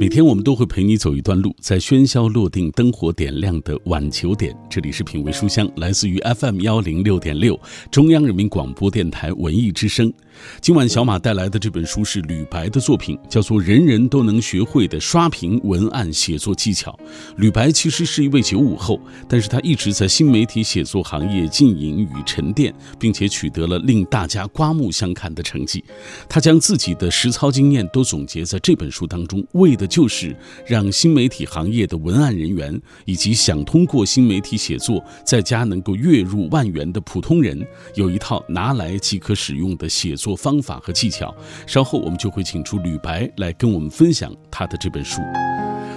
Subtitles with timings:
[0.00, 7.58] 每天我们都会陪你走一段路，在喧嚣落定、灯火点亮的晚九点，这里是品味书香，来自于 FM 幺零六点六，
[7.90, 10.12] 中央人民广播电台文艺之声。
[10.60, 16.92] 今晚小马带来的这本书是吕白的作品，叫做《人人都能学会的刷屏文案写作技巧》。
[17.38, 25.84] 吕白其实是一位九五后，但是他一直在新媒体写作行业经营与沉淀，并且取得了令大家刮目相看的成绩。
[26.28, 30.34] 他将自己的实操经验都总结在这本书当中，为的就是
[30.64, 40.28] 让新媒体行业的文案人员以及想通过新媒体写作在家能够月入万元的普通人，有一套拿来即可使用的写作。
[40.38, 41.34] 方法和技巧，
[41.66, 45.20] 稍后我们就会请出吕白来跟我们分享他的这本书。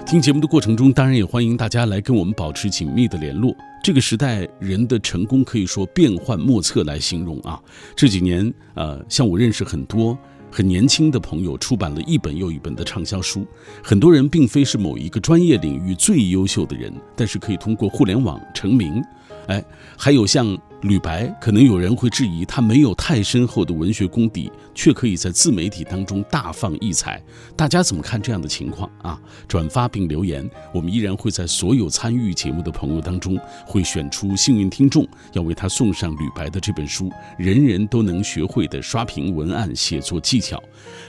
[0.06, 3.56] 听节目的过程中，当然也欢迎大家来跟我们保持紧密的联络。
[3.84, 7.60] 这个时代人的成功可以说变幻莫测来形容啊。
[7.96, 10.18] 这几年，呃，像我认识很多
[10.52, 13.48] 很年轻的朋友，出版了一本又一本的畅销书。
[13.82, 19.02] 很多人并非是某一个专业领域最优秀的人，但是可以通过互联网成名。
[19.48, 19.64] 哎，
[19.98, 20.58] 还有像。
[20.82, 27.22] 吕白，可能有人会质疑他没有太深厚的文学功底，却可以在自媒体当中大放异彩。
[27.56, 29.22] 大家怎么看这样的情况啊？
[29.48, 40.58] 转发并留言，我们依然会在所有参与节目的朋友当中，会选出幸运听众，要为他送上吕白的这本书《人人都能学会的刷屏文案写作技巧》。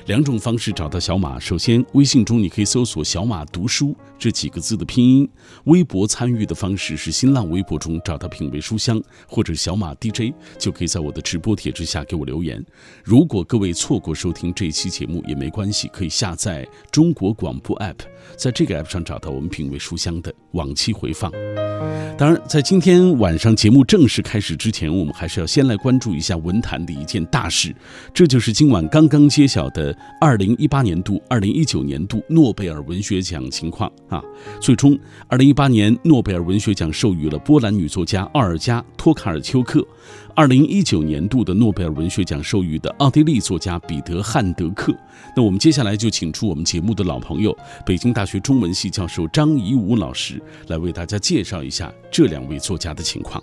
[0.05, 5.27] 两种方式找到小马：首先，微信中你可以搜索“小马读书”这几个字的拼音；
[5.65, 9.55] 微博参与的方式是新浪微博中找到“品味书香”或者。
[9.63, 12.61] 小马 DJ 就可以在我的直播帖之下给我留言。
[13.05, 17.99] 如果各位错过收听这一期节目也没关系，可以下载中国广播 app，
[18.37, 21.31] 在这个 app 上找到我们品味书香的往期回放。
[22.19, 27.75] 当然，在今天晚上节目正式开始之前，我们还是要先来关注一下文坛的一件大事，
[28.13, 34.21] 这就是今晚刚刚揭晓的2018年度、2019年度诺贝尔文学奖情况啊。
[34.61, 34.99] 最终
[35.31, 39.87] ，2018年诺贝尔文学奖授予了波兰女作家奥尔加·托卡尔丘克。
[40.35, 44.97] 二零一九年度的诺贝尔文学奖授予的奥地利作家彼得·汉德克。
[45.37, 47.55] 那我们接下来就请出我们节目的老朋友，
[47.85, 53.43] 北京大学中文系教授张颐武老师，来为大家介绍一下这两位作家的情况。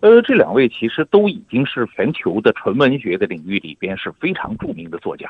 [0.00, 5.26] 呃，这两位其实都已经是全球的纯文学的领域里边是非常著名的作家。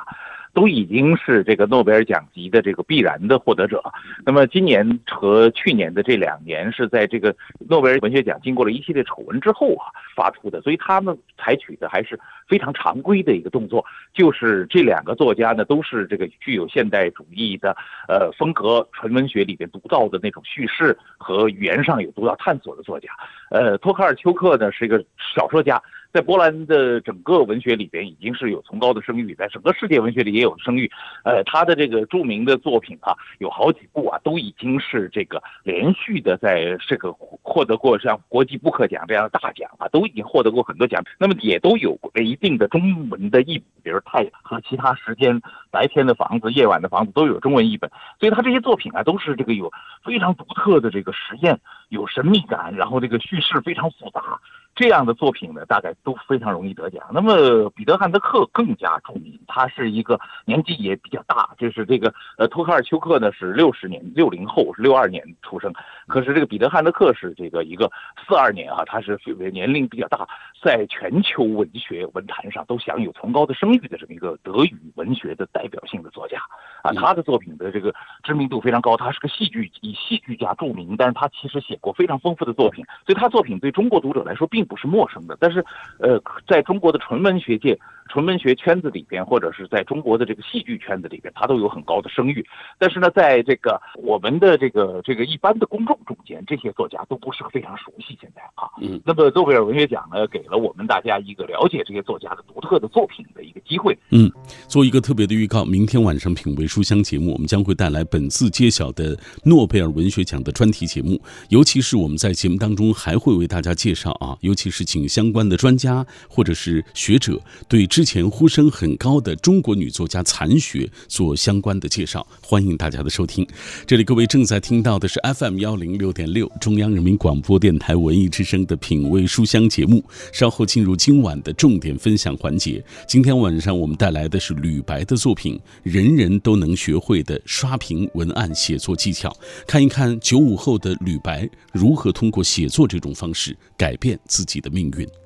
[0.56, 3.82] 都已经是这个诺贝尔奖级的这个必然的获得者。
[4.24, 7.36] 那么今年和去年的这两年是在这个
[7.68, 12.18] 诺贝尔文学奖经过了一系列丑闻之后啊发出的，所以他们采取的还是
[12.48, 13.84] 非常常规的一个动作，
[14.14, 17.76] 就是这两个作家呢都是这个具有现代主义的
[18.08, 23.10] 呃风格，纯文学里边独到的那种叙事和语言上有独到探索的作家。
[23.50, 25.82] 呃，托卡尔丘克呢是一个小说家。
[26.16, 30.90] 在波兰的整个文学里边，已经是有崇高的声誉，在整个世界文学里也有声誉。
[31.24, 41.04] 呃，他的这个著名的作品啊，有好几部啊，都已经是这个连续的在这个获得过像国际布克奖这样的大奖啊，都已经获得过很多奖。
[41.18, 45.38] 那么也都有一定的中文的译本，比如《太阳》和其他时间、
[45.70, 47.90] 白天的房子、夜晚的房子都有中文译本。
[48.18, 49.70] 所以他这些作品啊，都是这个有
[50.02, 51.60] 非常独特的这个实验，
[51.90, 54.40] 有神秘感，然后这个叙事非常复杂。
[54.76, 57.02] 这样的作品呢，大概都非常容易得奖。
[57.10, 65.72] 那么彼得·汉德克更加著名，他是一个年纪也比较大，就是这个呃托卡尔丘克呢是六十年六零后，是六二年出生。
[66.06, 67.90] 可是这个彼得·汉德克是这个一个
[68.28, 69.18] 四二年啊，他是
[69.50, 70.28] 年龄比较大，
[70.62, 76.38] 在全球文学文坛上都享有崇高的声誉的这么一个德语文学的代表性的作家
[76.82, 76.92] 啊。
[76.92, 84.65] 他的作品的这个知名度非常高，他是个戏剧以戏剧家著名，但是他其实写过非常丰富的作品，所以他作品对中国读者来说并。
[84.66, 85.64] 不是陌生的，但是，
[85.98, 87.78] 呃，在中国的纯文学界、
[88.08, 92.44] 纯文学圈子里边，或者是在中国的这个戏剧圈子里边，他都有很高的声誉。
[92.78, 98.16] 但是呢，在这个我们的这个这个一般的公众中间，这些作家都不是非常熟悉。
[98.20, 103.96] 现在啊，嗯，那么诺贝尔文学奖呢，给了我们大家一个了解这些作家的独特的作品的一个机会。
[104.10, 104.30] 嗯，
[104.68, 111.20] 做一个特别的预告，明天晚上品味书香节目，我们将会带来本次揭晓的诺贝尔文学奖的专题节目，
[111.50, 123.48] 尤其是我们在节目当中还会为大家介绍啊，尤其是请相关的专家或者是学者对之前呼声很高的中国女作家残雪做相关的介绍，欢迎大家的收听。
[123.86, 130.04] 这里各位正在听到的是 FM 幺零六点六中央人民广播电台文艺之声的品味书香节目。
[130.30, 132.84] 稍后进入今晚的重点分享环节。
[133.08, 139.30] 今天晚上我们带来的是吕白的作品《人人都能学会的刷屏文案写作技巧》，
[139.66, 144.90] 看一看九五后的吕白如何通过写作这种方式改变自己的命。
[144.90, 145.25] 命运。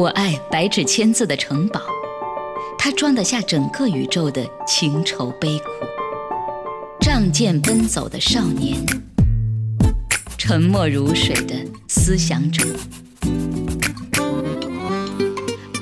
[0.00, 1.82] 我爱白纸千字的城堡，
[2.78, 5.64] 它装得下整个宇宙的情愁悲苦。
[7.02, 8.82] 仗剑奔走的少年，
[10.38, 11.54] 沉默如水的
[11.86, 12.64] 思想者，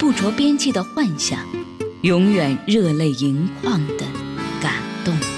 [0.01, 1.39] 不着边际的幻想，
[2.03, 4.05] 永远热泪盈眶的
[4.61, 4.73] 感
[5.05, 5.38] 动。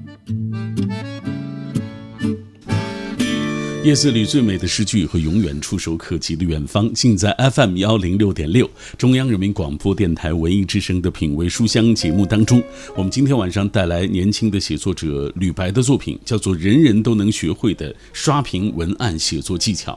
[3.83, 12.61] 夜色里最美的诗句和永远触手可及的远方，尽在 FM 幺零六点六中央人民广播电台文艺之声的品味书香节目当中。
[12.95, 19.93] 我们今天晚上带来年轻的写作者吕白的作品，叫做《人人都能学会的刷屏文案写作技巧》。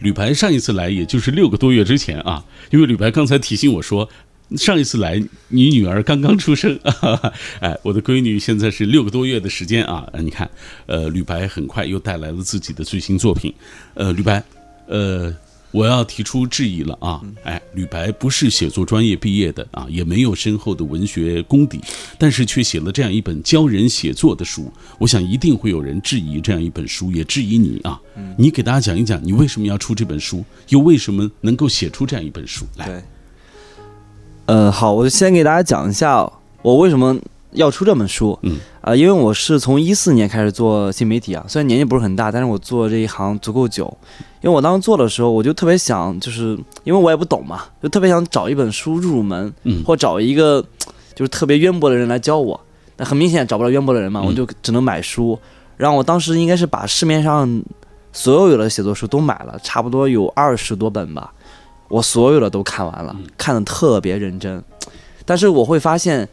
[0.00, 4.08] 吕白上一次来也就是六个多月之前啊，因为吕白刚才提醒我说。
[4.56, 6.78] 上一次来，你女儿刚刚出生，
[7.60, 10.10] 哎，我的闺女现在是六个多月的时间啊。
[10.20, 10.50] 你看，
[10.86, 13.52] 呃，吕白很快又带来了自己的最新作品。
[13.92, 14.42] 呃，吕白，
[14.86, 15.34] 呃，
[15.70, 17.20] 我要提出质疑了啊。
[17.42, 21.78] 哎，吕白不是写作专业毕业的啊，也没有深厚的文学功底，
[22.18, 24.72] 但是却写了这样一本教人写作的书。
[24.98, 28.00] 我想一定会有人质疑这样一本书，也质疑你啊。
[28.38, 33.04] 你给大家讲一讲，你为什么要出这本书，又为什么能够写出这样一本书来？
[34.48, 36.26] 呃，好，我就先给大家讲一下
[36.62, 37.14] 我为什么
[37.50, 38.38] 要出这本书。
[38.40, 43.94] 嗯，啊，因为我是从一四年开始做新媒体啊，虽然年纪不是很大，但是我做这一行足够久。
[44.40, 50.64] 因为我当时做的时候，我就特别想，就是因为我也不懂嘛，就特别想找一本书入门，嗯，或找一个
[51.14, 52.58] 就是特别渊博的人来教我。
[52.96, 55.38] 那很明显找不到渊博的人嘛，我就只能买书。
[55.76, 57.62] 然后我当时应该是把市面上
[58.14, 61.34] 所有有的写作书都买了，差不多有二十多本吧。
[61.88, 64.62] 我所有的都看完了，看的特别认真，
[65.24, 66.28] 但是我会发现，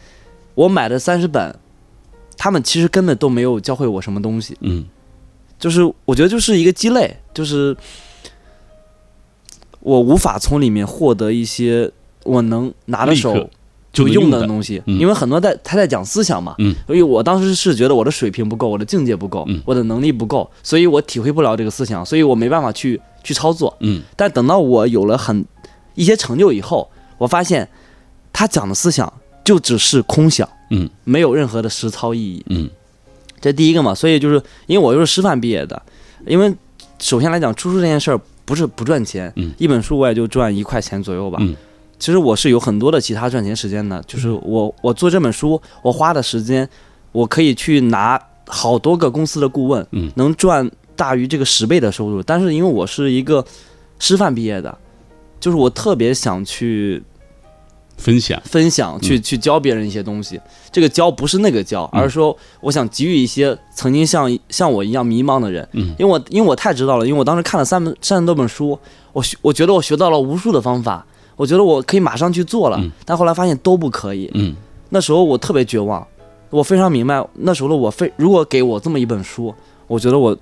[0.53, 1.55] 我买的三十本，
[2.37, 4.57] 他们其实根本都没有教会我什么东西。
[4.59, 4.83] 嗯，
[5.57, 7.75] 就是我觉得就是一个鸡肋，就是
[9.79, 11.89] 我无法从里面获得一些
[12.25, 13.49] 我能拿得手
[13.93, 16.53] 就用的东西，因为很多在他在讲思想嘛。
[16.57, 22.99] 嗯，所以我当时是觉得我的水平不够，我的境界不够，我的能力不够，所以我体会不了这个思想，所以我没办法去。
[23.25, 25.43] 去操作，嗯，但等到我有了很
[25.95, 26.87] 一些成就以后，
[27.17, 27.67] 我发现
[28.31, 29.11] 他讲的思想
[29.43, 32.69] 就只是空想，嗯，没有任何的实操意义，嗯，
[33.41, 35.81] 这第一个嘛，所以就是因为我又是师范毕业的，
[36.27, 36.53] 因为
[36.99, 41.55] 首先来讲出书这件事儿不是不赚钱，嗯，一本书我也就赚一块钱左右吧，嗯，
[41.97, 46.69] 其实我是有很多的其他赚钱时间的，就是我我做这本书我花的时间，
[47.11, 50.69] 我可以去拿好多个公司的顾问，嗯，能赚。
[50.95, 53.43] 大于这个十倍的收入，但是因为我是一个
[53.99, 54.77] 师范毕业的，
[55.39, 57.01] 就是我特别想去
[57.97, 60.39] 分享分享，去去教别人一些东西。
[60.71, 65.67] 这个教不是那个教，而是说我想给予一些曾经像像我一样迷茫的人。
[65.73, 68.77] 嗯，因为我因为我太知道了，因为我当时看了三本三十多本书，
[69.13, 71.05] 我学我觉得我学到了无数的方法，
[71.35, 74.29] 我觉得我可以马上去做了，但后来发现都不可以。
[74.33, 74.55] 嗯，
[74.89, 76.05] 那时候我特别绝望，
[76.49, 79.53] 我非常明白那时候的我非如果给我这么一本书，
[79.87, 80.37] 我觉得我。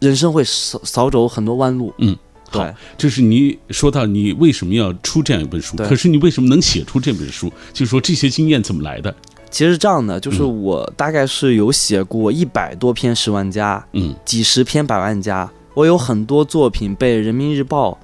[0.00, 1.92] 人生会少少走很多弯路。
[1.98, 2.16] 嗯，
[2.50, 2.66] 好，
[2.96, 7.52] 这是你说到你为什么要出这样一本书，可是你为什么能写出这本书？
[7.72, 9.14] 就是说这些经验怎么来的？
[9.50, 17.98] 其实这样的，就是我大概是有写过一百多篇十万加，嗯，几十篇百万加，我有很多作品被人民日报、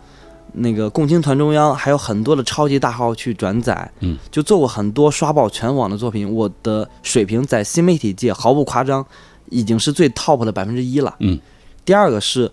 [0.55, 6.29] 那个共青团中央还有很多的超级大号去转载，嗯，就做过很多刷爆全网的作品。
[6.33, 9.05] 我的水平在新媒体界毫不夸张，
[9.51, 11.39] 已经是最 top 的百分之一了，嗯。
[11.85, 12.51] 第二个是，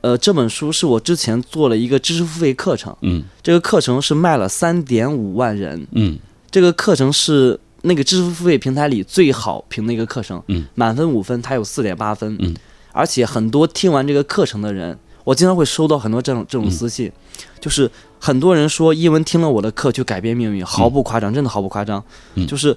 [0.00, 6.18] 呃，这本书是我之前做了一个知识付费课程，嗯，这个课程是卖了三点五万人，嗯，
[6.50, 12.54] 这个课程是那个知识付费平台里最好评的一个课程，嗯，满分五分，它有四点八分，嗯，
[12.92, 17.12] 而且很多听完这个课程的人，我经常会收到很多这种这种私信，
[17.60, 22.02] 就是很多人说英文听了我的课就改变命运，毫不夸张，真的毫不夸张，
[22.48, 22.76] 就是。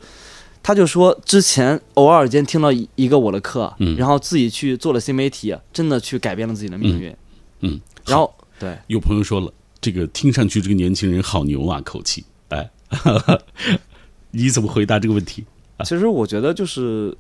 [0.66, 7.16] 他就说，之前偶尔间听到一个我的课，嗯，然后自己去做了新媒体，真的去改变了自己的命运，
[7.60, 12.68] 嗯，然后对，有朋友说了，这个听上去这个年轻人好牛啊，口气，哎，
[14.32, 15.46] 你怎么回答这个问题？
[15.84, 17.16] 其实我觉得就是，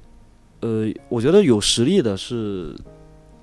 [0.61, 2.75] 呃，我觉得有实力的是。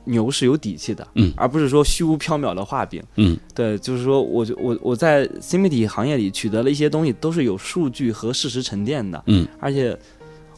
[0.05, 9.97] 牛是有底气的，嗯，而不是说虚无缥缈的画饼，嗯，对，就是说，我就我我在新媒体行业里取得了一些东西，都是有数据和事实沉淀的，嗯，而且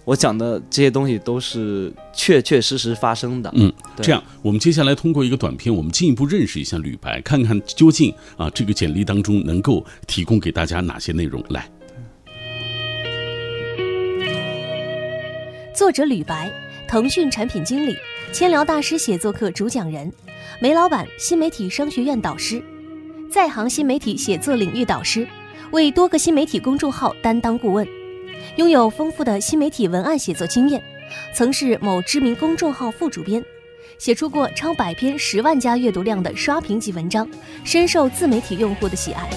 [0.05, 11.45] 我讲的这些东西都是确确实实发生的，嗯，这样，我们接下来通过一个短片，我们进一步认识一下吕白，看看究竟啊这个简历当中能够提供给大家哪些内容。
[11.51, 11.71] 来，
[15.75, 16.51] 作者吕白。
[16.87, 17.97] 腾讯产品经理，
[18.35, 20.13] 千聊大师写作课主讲人，
[20.61, 22.61] 梅老板新媒体商学院导师，
[23.31, 25.25] 在行新媒体写作领域导师，
[25.71, 27.87] 为多个新媒体公众号担当顾问，
[28.57, 30.83] 拥有丰富的新媒体文案写作经验，
[31.33, 33.41] 曾是某知名公众号副主编，
[33.99, 37.31] 写出过超百篇十万加阅读量的刷屏级文章，
[37.63, 39.31] 深受自媒体用户的喜爱。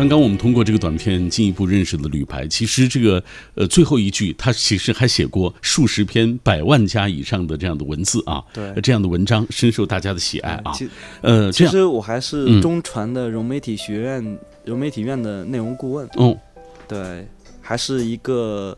[0.00, 2.48] 刚刚我们通过这个短片进一步认识了吕白。
[2.48, 3.22] 其实这个
[3.54, 8.72] 呃最后一句，他其实还写过数十篇百万加以上的这样的文字啊，对。
[8.80, 10.72] 这样的文章深受大家的喜爱啊。
[10.72, 10.88] 其
[11.20, 12.62] 呃，其实我还是嗯。
[12.62, 16.34] 中传的融媒体学院、融媒体院的内容顾问，嗯，
[16.88, 17.26] 对，
[17.60, 18.76] 还是一个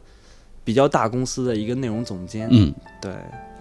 [0.65, 3.13] 比较大公司的一个内容总监，嗯，对，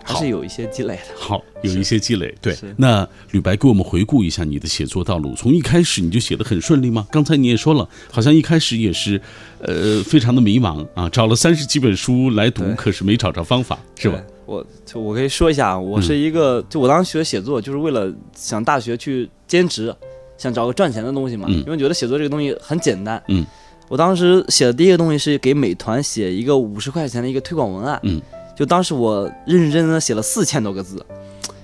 [0.03, 1.15] 还是有一些积累的。
[1.15, 2.34] 好，有一些积累。
[2.41, 7.08] 对，那吕白给我们回顾一下你的写作道路，从一开始你就写得很顺利吗？
[7.12, 9.22] 刚才你也说了，好像一开始也是，
[9.60, 14.22] 呃，非常的迷茫啊，找了三十几本书来读，可是没找着方法，是吧？？
[14.46, 19.96] 我就我可以说一下，我是一个，就我当时学写作，就是为了想大学去兼职，
[20.38, 23.22] 想找个赚钱的东西嘛，嗯因为觉得写作这个东西很简单。
[23.29, 23.46] 嗯，
[23.88, 27.98] 我当时写的第一个东西是给美团写一个五十块钱的一个推广文案。
[28.03, 28.22] 嗯，
[28.61, 31.03] 就当时我认认真真的写了四千多个字，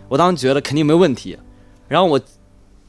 [0.08, 1.38] 我当时觉得肯定没问题。
[1.88, 2.20] 然后我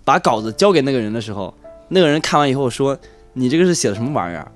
[0.03, 1.53] 把稿子交给那个人的时候，
[1.89, 2.97] 那个人看完以后说
[3.35, 4.51] ：“你这个是写的什么玩意儿？”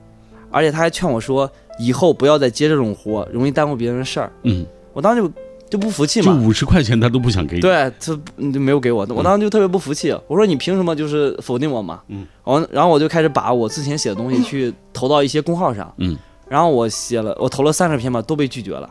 [0.50, 5.32] 而且他还劝我说：“以后不要再接这种活，容易耽误别人的事儿。”嗯，我当时就
[5.68, 12.00] 就不服气嘛就嘛，五十块钱他都不想给你。，对他嗯就没有给我，我当时就特别不服气，我说你凭什么就是否定我嘛？
[12.08, 16.16] 嗯，我然后我就开始把我之前写的东西去投到一些公号上，嗯，
[16.48, 18.88] 然后我写了我投了三十篇嘛，都被拒绝了。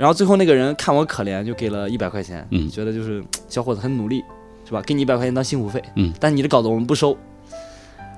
[0.00, 4.24] 然后最后那个人看我可怜，就给了一百块钱，嗯觉得就是 小伙子很努力，
[4.64, 4.80] 是吧？
[4.86, 7.14] 给你一百块钱当辛苦费，嗯，但你的稿子我们不收。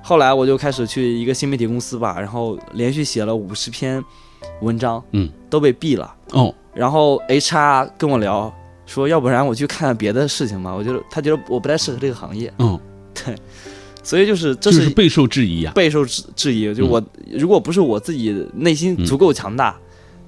[0.00, 4.00] 后来我就开始去一个新媒体公司吧，然后连续写了五十篇
[4.60, 6.14] 文章，嗯，都被毙了。
[6.30, 8.54] 哦，然后 HR 跟我聊
[8.86, 10.72] 说，要不然我去看看别的事情吧。
[10.72, 12.80] 我觉得他觉得我不太适合这个行业，哦，
[14.04, 15.72] 所以就是这就是是备受质疑啊。
[15.74, 16.72] 备受质质疑。
[16.72, 19.76] 就嗯我、如果不是我自己内心足够强大，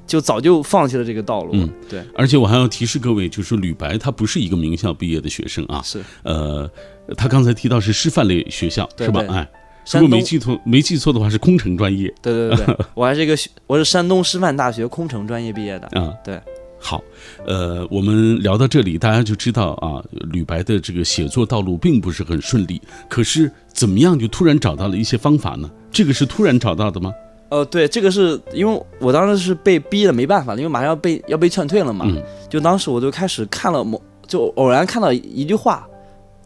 [0.06, 1.50] 就早就放弃了这个道路。
[1.54, 6.70] 嗯对，而且我还要提示各位，就是吕白他不是一个名校毕业的学生啊，是呃，
[7.16, 9.24] 他刚才提到是师范类学校是吧？
[9.28, 9.48] 哎，
[9.92, 15.86] 如果没记错没记错的话是工程专业对对对对， 我还是一个学我是山东师范大学工程专业毕业的。
[16.00, 16.12] 啊。
[16.24, 16.40] 对，
[16.78, 17.02] 好，
[17.46, 22.80] 呃，我们聊到这里，大家就知道啊，吕白的这个写作道路并不是很顺利。
[23.08, 25.70] 可是怎么样就突然找到了一些方法呢？
[25.90, 27.12] 这个是突然找到的吗？
[27.54, 32.04] 呃，对，这个是因为我当时是被逼的没办法了，因为马上要被要被劝退了嘛。
[32.08, 32.20] 嗯
[32.50, 35.86] 就当时我就开始看了某，就偶然看到一句话，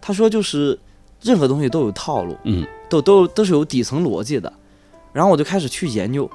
[0.02, 0.78] 他说就是
[1.22, 4.52] 任何东西都有套路，嗯都都都是有底层逻辑的。
[5.14, 6.30] 然后我就开始去研究，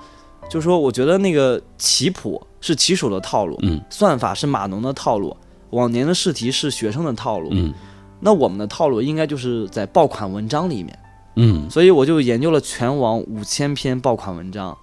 [0.49, 5.37] 就说我觉得那个棋谱是棋手的套路，嗯算法是码农的套路，
[5.69, 7.71] 往年的试题是学生的套路，嗯
[8.19, 10.97] 那我们的套路应该就是在爆款文章里面。
[11.35, 14.77] 嗯所以我就研究了全网五千篇爆款文章，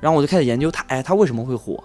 [0.00, 1.82] 然后我就开始研究它，哎，它为什么会火？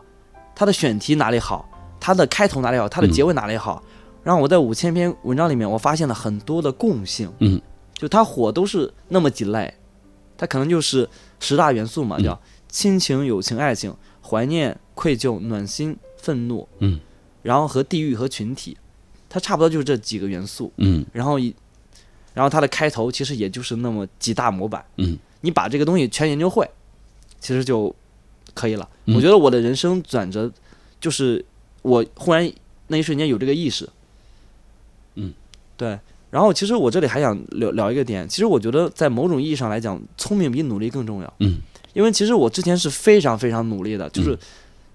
[0.56, 1.68] 它的选题哪里好？
[2.00, 2.88] 它的开头哪里好？
[2.90, 3.82] 它的结尾哪里好？
[4.24, 7.62] 然后我在五千篇文章里面，我发现了很多的共性，嗯，
[7.94, 9.74] 就它火都是那么几类，
[10.38, 11.08] 它可能就是
[11.40, 17.00] 十大元素嘛，嗯叫亲情、友情、爱情、怀念、愧疚、暖心、愤怒，嗯，
[17.42, 18.78] 然后和地域和群体，
[19.30, 20.72] 它差不多就是这几个元素。
[20.78, 21.56] 嗯然后一，
[22.34, 26.70] 然后它的开头其实也就是那么几大模板，嗯，你把这个东西全研究会，
[27.40, 27.94] 其实就
[28.54, 28.88] 可以了。
[29.06, 30.52] 嗯我觉得我的人生转折，
[31.00, 31.44] 就是
[31.82, 32.50] 我忽然
[32.88, 33.90] 那一瞬间有这个意识，
[35.16, 35.34] 嗯，
[35.76, 36.00] 对。
[36.32, 41.34] 然后其实我这里还想聊聊一个点，其实我觉得在某种意义上来讲，聪明比努力更重要。
[41.40, 41.58] 嗯，
[41.94, 44.40] 因为其实我之前是非常非常努力的，就是嗯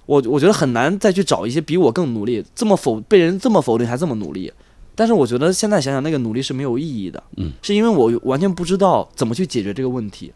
[0.07, 4.53] 我我觉得很难再去找一些比我更努力、这么否被人这么否定还这么努力。
[4.95, 7.23] 但是我觉得现在想想，那个努力是没有意义的。
[7.37, 10.33] 嗯，是因为我完全不知道怎么去解决这个问题，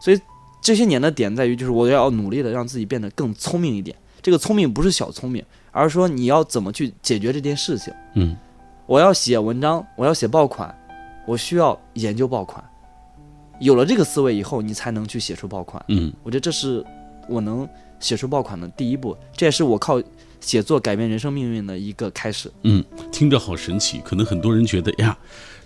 [0.00, 0.20] 所以
[0.62, 3.96] 这些年的点在于，就是我要努力的让自己变得更聪明一点。
[4.22, 7.92] 这个聪明不是小聪明，而是说你要怎么去解决这件事情。
[8.14, 8.36] 嗯
[8.86, 10.72] 我要写文章，我要写爆款，
[11.26, 12.64] 我需要研究爆款。
[13.58, 15.84] 有了这个思维以后，你才能去写出爆款。
[15.88, 16.84] 嗯我觉得这是
[17.28, 17.68] 我能
[17.98, 20.00] 写出爆款的第一步，这也是我靠
[20.46, 22.48] 写作改变人生命运的一个开始。
[22.62, 24.00] 嗯，听着好神奇。
[24.04, 25.18] 可能很多人觉得呀，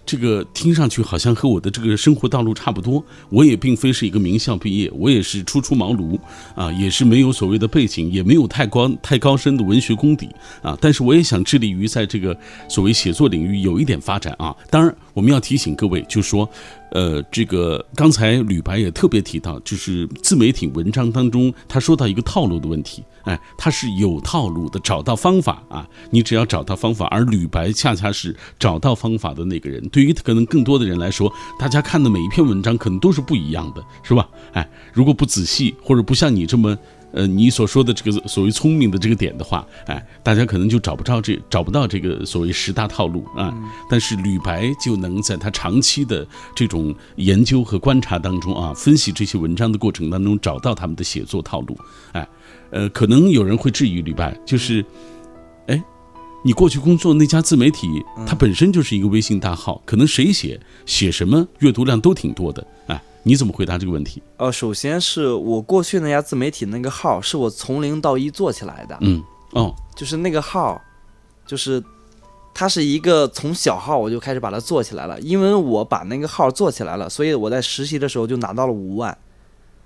[0.07, 3.05] 这个听上去好像和我的这个生活道路差不多。
[3.29, 6.19] 我也并非是一个名校毕业，我也是初出茅庐
[6.55, 10.31] 啊，也是没有所谓的背景，也没有太高太高深的文学功底
[10.63, 10.75] 啊。
[10.81, 12.35] 但是我也想致力于在这个
[12.67, 14.57] 所谓写作领域有一点发展啊。
[14.71, 16.49] 当然，我们要提醒各位，就说，
[16.93, 29.81] 呃，这个刚才吕白也特别提到，就是自媒体文章当中他说到一个套路的问题，哎，他是有套路的，找到方法啊，你只要找到方法，而吕白恰恰是找到方法的那个人。
[29.89, 34.29] 对于可能更多的人来说，大家看的每一篇文章可能都是不一样的，是吧？
[34.53, 36.77] 哎，如果不仔细或者不像你这么。
[37.13, 43.53] 呃，你所说的这个所谓聪明的这个点的话，哎，大家可能就找不着这找不到这个所谓十大套路啊。
[43.91, 51.77] 但是吕白就能在他长期的这种研究和观察当中啊，分析这些文章的过程当中，找到他们的写作套路。
[52.13, 52.29] 哎，
[52.71, 54.85] 呃，可能有人会质疑吕白，就是，
[55.67, 55.83] 哎，
[56.45, 57.89] 你过去工作那家自媒体，
[58.27, 63.03] 它本身就是一个微信大号，可能谁写写什么阅读量都挺多的，哎。
[63.23, 64.23] 你怎么回答这个问题？
[64.37, 68.97] 呃，首先是我过去那家自媒体那个号是我从零到一做起来的。
[69.01, 69.23] 嗯，
[69.53, 70.81] 哦，就是那个号，
[71.47, 71.83] 就是
[72.55, 75.21] 它是一个从小号我就开始把它做起来了。
[75.21, 79.17] 因为我把那个号做起来了，所以我在实习的时候就拿到了五万。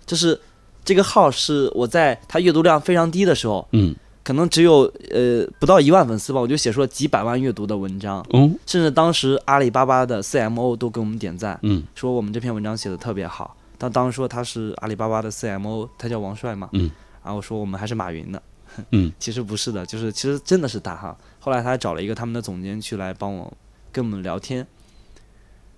[0.06, 0.40] 就是
[0.84, 3.94] 这个号是我在它阅读量非常低的时候，嗯。
[4.24, 13.54] 可能只有呃不到一万粉丝吧，我就写出了几百万阅读的文章，嗯，甚至当时阿里巴巴的 CMO 都给我们点赞，嗯，说我们这篇文章写的特别好。
[13.78, 16.90] 他当时说他是阿里巴巴的 CMO，他叫王帅嘛，嗯，
[17.22, 18.42] 然后说我们还是马云的，
[18.92, 21.14] 嗯， 其实不是的，就是其实真的是他哈。
[21.38, 23.52] 后来他还找了一个他们的总监去来帮我
[23.92, 24.66] 跟我们聊天，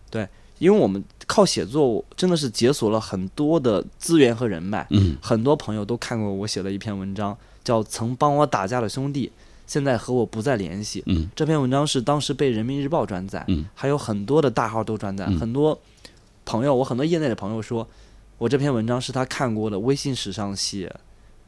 [0.09, 7.37] 对，因为我们靠写作真的是解锁了很多的资源和人脉，嗯，很多朋友都看过我写的一篇文章。
[7.67, 9.33] 叫曾帮我打架的兄弟，
[9.67, 11.03] 现在和我不再联系。
[11.07, 15.27] 嗯，这篇文章是当时被人民日报转载，嗯，还有很多的大号都转载。
[15.27, 15.77] 很多
[16.45, 17.85] 朋友，我很多业内的朋友说，
[18.39, 20.95] 我这篇文章是他看过的微信史上写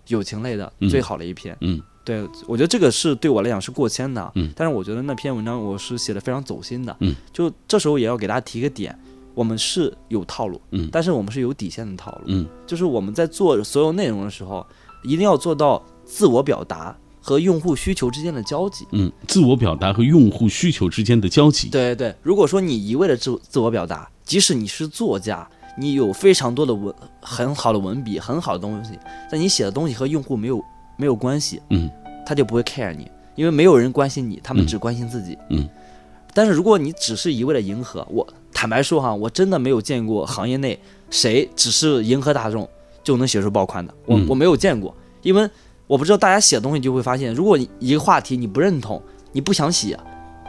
[0.08, 1.56] 友情类的最好的一篇。
[1.60, 4.32] 嗯，对我觉得这个是对我来讲是过千的。
[4.34, 6.96] 嗯，但是我觉得那篇文章我是写的非常走心的。
[6.98, 8.98] 嗯，就这时候也要给大家提个点，
[9.34, 12.22] 我们是有套路，嗯，但是我们是有底线的套路。
[12.26, 14.66] 嗯，就是我们在做所有内容的时候，
[15.04, 15.80] 一定要做到。
[16.08, 22.14] 自我表达和用户需求之间的交集，嗯，自我表达和用户需求之间的交集，对对。
[22.22, 28.98] 如果说你一味的自自我表达，即使你是作家，你有非常多的文很好的文笔，很好的东西，
[29.30, 30.64] 但你写的东西和用户没有
[30.96, 31.90] 没有关系，嗯，
[32.24, 35.68] 他就不会 care 你，因为没有人关心你，他们只关心自己，嗯。
[36.32, 40.78] 但是如果你只是一味的迎合，我坦白说哈，我真的没有见过行业内
[41.10, 42.66] 谁只是迎合大众
[43.04, 45.46] 就能写出爆款的，我我没有见过，因为。
[45.88, 49.98] 我不知道大家写的东西就会发现，如果一个话题你不认同，你不想写，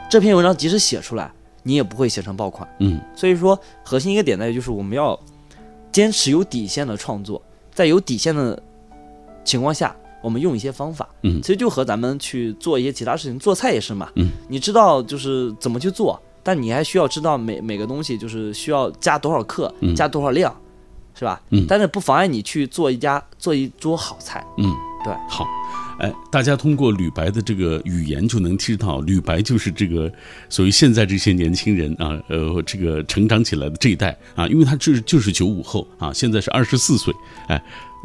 [0.08, 2.68] 这篇文章即使写出来，你也不会写成爆款。
[2.78, 5.18] 嗯，所以说核心一个点在于就是我们要
[5.90, 8.62] 坚持有底线的创作，在有底线的
[9.42, 11.08] 情况下，我们用一些方法。
[11.22, 14.10] 嗯，其实就和咱们去做一些其他事情，做菜也是嘛。
[14.16, 20.54] 嗯，你知道就是怎么去做，但你还需要知道每每个东西就是需要加多少克，加多少量，
[21.14, 21.40] 是吧？
[21.48, 24.44] 嗯，但是不妨碍你去做一家做一桌好菜。
[24.58, 24.70] 嗯。
[25.02, 25.46] 对，好，
[25.98, 30.12] 哎，大家通过吕白的这个语言就能知道，吕白就是这个
[30.48, 37.14] 所谓现在这些年轻人啊，呃，这个成长起来的这一代啊，因为他这就是九五后啊，现在是二十四岁，
[37.48, 37.62] 哎，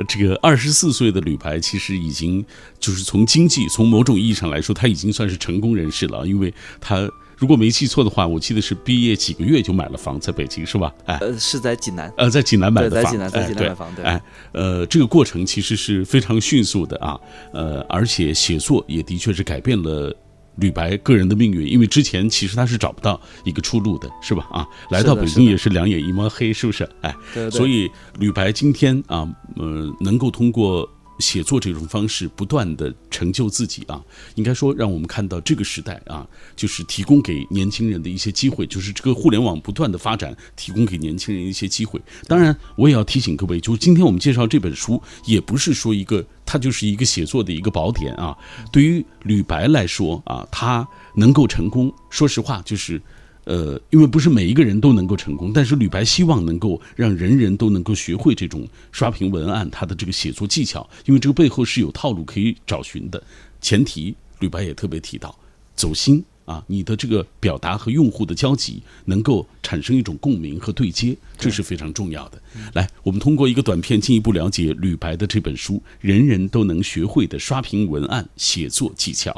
[0.07, 2.43] 这个二十四岁的吕白其实已经
[2.79, 7.09] 就是从经济从某种意义上来说，他已经算是成功人士了，因为他。
[7.37, 10.93] 如果没记错的话，我记得是毕业几个月就买了房，在北京是吧？
[11.05, 14.21] 哎，呃，是在济南，呃，在济南买的房，在济南，在济南买房，对，哎，
[14.53, 17.19] 呃，这个过程其实是非常迅速的啊，
[17.51, 20.15] 呃，而且写作也的确是改变了
[20.55, 24.47] 吕白个人的命运，因为之前其实他是找不到一个出路的，是吧？
[24.51, 26.87] 啊，来到北京也是两眼一抹黑，是不是？
[27.01, 27.13] 哎，
[27.51, 30.89] 所以吕白今天啊，呃，能够通过。
[31.19, 34.03] 写作这种方式，不断的成就自己啊，
[34.35, 42.01] 应该说让我们看到这个时代啊，就是提供给年轻人的一些机会，就是这个互联网不断的发展，提供给年轻人一些机会。
[42.27, 48.37] 当然，我也要提醒各位，就是今天我们介绍这本书，也不是说一个它就是一个写作的一个宝典啊。
[48.71, 53.01] 对于吕白来说啊，他能够成功，说实话就是。
[53.45, 63.23] 呃，因为不是每一个人都能够成功，但是吕白希望能够让人人都能够学会这种刷屏文案，他的这个写作技巧，因为这个背后是有套路可以找寻的。
[63.61, 65.35] 前提，吕白也特别提到，
[65.75, 72.41] 走心啊，你的这个表达和用户的交集能够产生一种共鸣和对接，这是非常重要的。
[72.73, 79.31] 来，我们通过一个短片进一步了解吕白的这本书《人人都能学会的刷屏文案写作技巧》。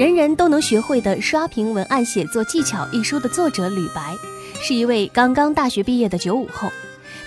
[0.00, 4.16] 人人都能学会的刷屏文案写作技巧一书的作者吕白，
[4.62, 6.72] 是一位刚刚大学毕业的九五后，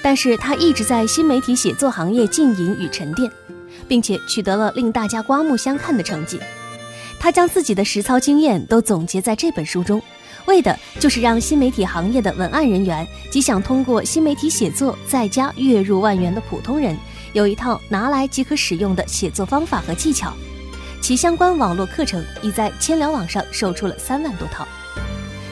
[0.02, 3.32] 但是他一直在新媒体写作行业浸淫与沉淀，
[3.88, 6.40] 并且取得了令大家刮目相看的成绩。
[7.20, 10.02] 他将自己的实操经验都总结在这本书中，
[10.48, 16.98] 为的就是让新媒体行业的文案人员及想通过新媒体写作在家月入万元的普通人，
[17.34, 20.34] 有一套拿来即可使用的写作方法和技巧。
[21.04, 24.66] 其相关网络课程已在千聊网上售出了三万多套。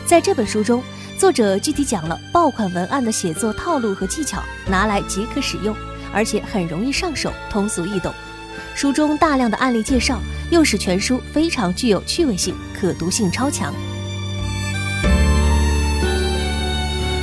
[0.06, 0.82] 在这本书中，
[1.18, 5.76] 作者具体讲了爆款文案的写作套路和技巧，拿来即可使用，
[6.14, 8.14] 而且很容易上手，通俗易懂。
[8.76, 13.74] 书中大量的案例介绍，又使全书非常具有趣味性，可读性超强。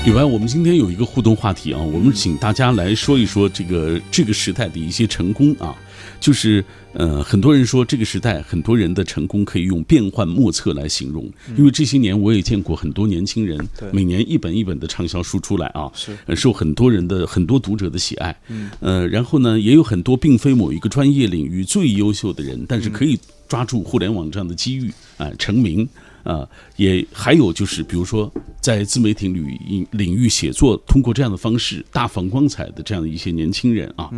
[0.05, 5.75] 李白，我们今天有一个互动话题啊，我们请大家来说一说这个这个时代的一些成功啊。
[6.21, 13.59] 就是呃，很多人说这个时代很多人的成功可以用变幻莫测来形容，因为这些年我也见过很多年轻人，
[13.93, 16.17] 每年一本一本的畅销书出来啊，是。
[16.35, 18.37] 受很多人的很多读者的喜爱。
[18.49, 25.89] 嗯，呃，然后呢，也有很多并非某一个专业领域最优秀的人，但是可以抓住互联网这样的机遇啊，成名
[26.25, 34.11] 啊，也还有就是，比如说在自媒体领域领域写作，通过这样的方式大放光彩的这样的一些年轻人啊，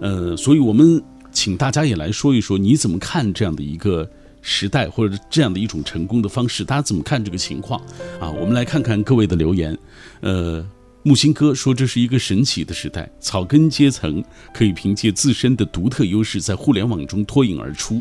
[0.00, 1.00] 呃，所以我们。
[1.34, 4.08] 请大家也来说一说，你怎么看这样的一个
[4.40, 6.64] 时代，或者这样的一种成功的方式？
[6.64, 7.78] 大家怎么看这个情况？
[8.20, 9.76] 啊，我们来看看各位的留言。
[10.20, 10.64] 呃，
[11.02, 18.00] 木星哥说这是一个神奇的时代，草根阶层可以凭借自身的独特优势在互联网中脱颖而出。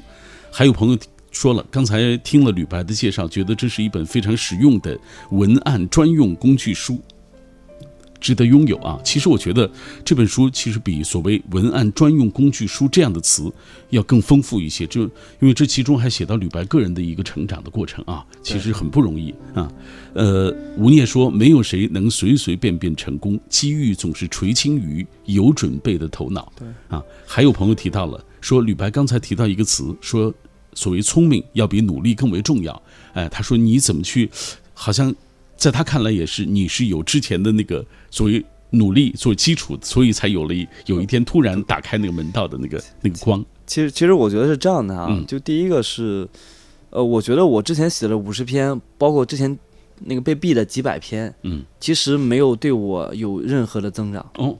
[0.51, 0.97] 还有朋友
[1.31, 4.97] 说了，刚才听了吕白的介绍，觉得这是一本非常实用的
[5.31, 7.01] 文案专用工具书。
[8.23, 8.97] 值得拥有啊！
[9.03, 9.69] 其实我觉得
[10.05, 13.51] 这本书其实比所谓文案专用工具书这样的词
[13.89, 15.09] 要更丰富一些，就因
[15.41, 19.69] 为这其中还写到吕白个人的一个成长的过程啊，其实很不容易啊。
[20.13, 26.49] 呃，吴念说，没有谁能随随便便成功，机遇总是垂青于有准备的头脑。
[26.57, 30.33] 对啊，还有朋友提到了，说吕白刚才提到一个词，说
[30.73, 32.81] 所谓聪明要比努力更为重要。
[33.11, 34.29] 哎，他说你怎么去，
[34.73, 35.13] 好像。
[35.63, 40.53] 在他看来，也是你是有之前的那个所谓努力做基础，所以才有了
[40.87, 43.41] 有一天突然打开那个门道的那个那个光。
[43.65, 46.27] 其实，其实我觉得是这样的啊，就第一个是，
[46.89, 49.57] 呃，我觉得我之前写了五十篇，包括之前
[49.99, 54.29] 那个被毙的几百篇，嗯，其实没有对我有任何的增长。
[54.35, 54.57] 哦，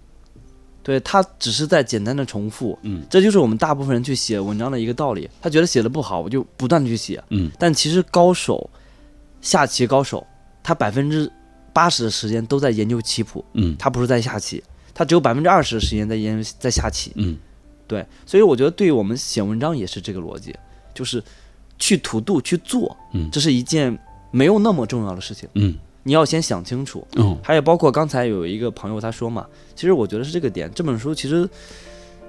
[0.84, 5.30] 对他只是在简单的重复，嗯，这就是我们大部分人去写文章的一个道理。
[5.42, 8.70] 他觉得写的不好，我就不断的去写，嗯，但其实高手，
[9.42, 10.26] 下棋高手。
[10.64, 11.30] 他百分之
[11.74, 17.38] 八十的时间都在研究棋谱，嗯，他不是在下棋，他只有百分之二十的时间在研在下棋，嗯，
[17.88, 20.56] 对，所以我觉得对于我们写文章也是这个逻辑，
[20.94, 21.22] 就是
[21.78, 23.98] 去土度去做，嗯，这是一件
[24.32, 29.46] 没有那么重要的事情，嗯，你要先想清楚，嗯，还有包括刚才有一个朋友他说嘛，
[29.76, 31.50] 其实我觉得是这个点，这本书其实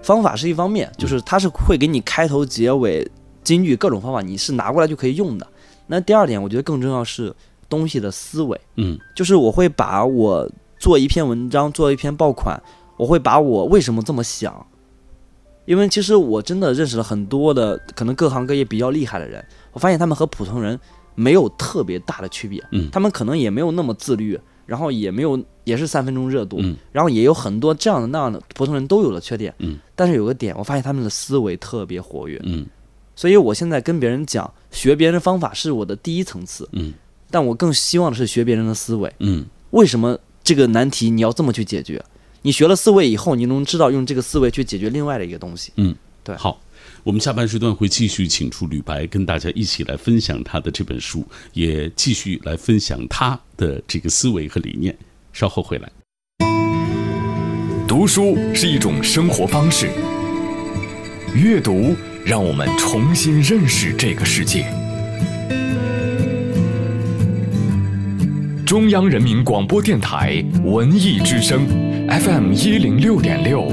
[0.02, 3.06] 方法是一方面，就是它是会给你开头结尾
[3.42, 5.46] 金句各种方法，你是拿过来就可以用的。
[5.86, 7.34] 那第二点，我觉得更重要是。
[7.74, 12.62] 东西的思维，嗯，就是我会把我做一篇文章，做一篇爆款，
[12.96, 14.64] 我会把我为什么这么想，
[15.64, 20.78] 因为其实我真的认识了很多的可能各行各业比较厉害的人，我发现他们和普通人
[21.16, 32.66] 没有特别大的区别，嗯，他们可能也没有那么自律，然后也没有也是三分钟热度，嗯，然后也有很多这样的那样的普通人都有的缺点，嗯，但是有个点，我发现他们的思维特别活跃，嗯，
[33.16, 36.92] 所以我现在跟别人讲学别人的方法是我的第一层次，嗯。
[37.34, 39.12] 但我更希望的是学别人的思维。
[39.18, 42.00] 嗯，为什么这个难题你要这么去解决？
[42.42, 45.72] 你学了思维以后，你能知道用这个思维去解决另外的一个东西。
[45.74, 45.92] 嗯，
[46.22, 46.36] 对。
[46.36, 46.60] 好，
[47.02, 54.96] 我们下半时段会继续请出吕白，跟大家一起来分享他的这本书，也继续来分享他的这个思维和理念。
[55.32, 55.90] 稍后回来。
[57.88, 59.90] 读书是一种生活方式，
[61.34, 64.72] 阅读让我们重新认识这个世界。
[68.74, 71.64] 中央人民广播电台文艺之声
[72.10, 73.68] ，FM 一零六点六，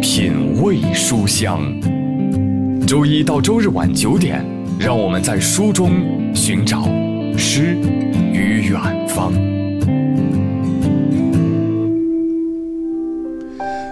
[0.00, 1.60] 品味书香。
[2.86, 4.46] 周一到周日晚九点，
[4.78, 5.90] 让我们在书中
[6.36, 6.84] 寻找
[7.36, 7.76] 诗
[8.32, 9.32] 与远方。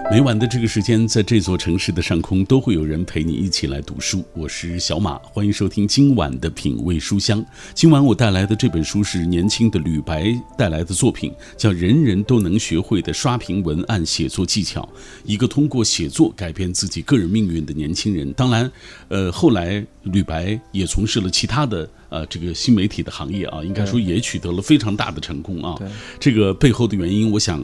[0.09, 4.23] 每晚的这个时间，在这座城市的上空，都会有人陪你一起来读书。
[4.33, 7.45] 我是小马，欢迎收听今晚的品味书香。
[7.73, 14.81] 今晚我带来的这本书是年轻的吕白带来的作品，叫《人人都能学会的刷屏文案写作技巧》，
[15.25, 18.31] 一个通过写作改变自己个人命运的年轻人。
[18.31, 18.71] 当然，
[19.09, 25.77] 呃，后来吕白也从事了其他的呃这个新媒体的行业啊，应该说也取得了非常大的成功啊。
[26.17, 27.61] 这个背后的原因，我想。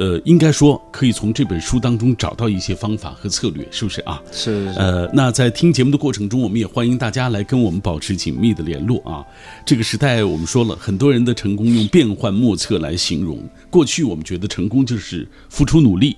[0.00, 4.18] 呃，应该说可以从这本书当中找到一些方法和策略，是不是啊？
[4.32, 9.22] 是是是呃，那在听节目的过程中，我们也欢迎大家来跟我们保持紧密的联络啊。
[9.66, 13.38] 这个时代，我们说了很多人的成功用变幻莫测来形容。
[13.68, 16.16] 过去我们觉得成功就是付出努力，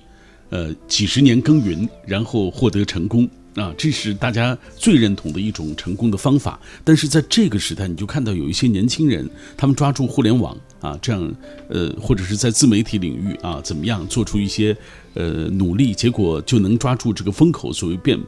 [0.49, 6.59] 呃，几十年耕耘，然后获得成功啊，这是大家最认同的一种成功的方法。
[6.83, 11.33] 但是在这个时代，你就看到有一些年轻人，他们抓住互联网啊，这样
[11.69, 14.75] 呃，或者是在自媒体领域啊，怎么样做出一些
[15.13, 18.19] 呃努力，结果就能抓住这个风口，所谓变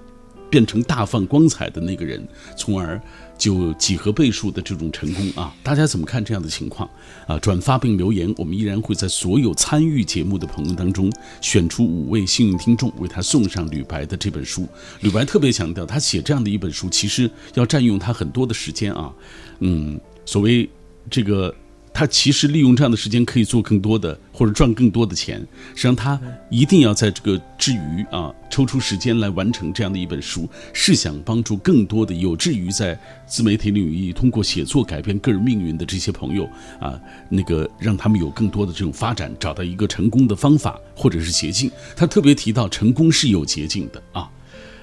[0.56, 2.98] 变成大放光彩的那个人，从而
[3.38, 5.54] 就几何倍数的这种成功啊！
[5.62, 6.89] 大家怎么看这样的情况
[7.28, 7.38] 啊？
[7.39, 14.65] 转发并留言，我们依然会在所有参与节目的朋友当中选出五位幸运听众，为他送上吕白的这本书。
[15.02, 19.13] 吕白特别强调，他写这样的一本书，其实要占用他很多的时间啊。
[19.60, 20.70] 嗯，所谓
[21.10, 21.54] 这个。
[21.97, 25.39] 他其实利用这样的时间可以做更多的，或者赚更多的钱。
[25.73, 36.43] 实际上，他一定要在这个之余啊，抽出时间来完成这样的一本书，是想帮助更多的有志于在自媒体领域通过写作改变个人命运的这些朋友
[36.81, 41.71] 啊，那个让他们有更多的这种发展，找到一个成功的方法或者是捷径。
[41.95, 44.29] 他特别提到，成功是有捷径的啊。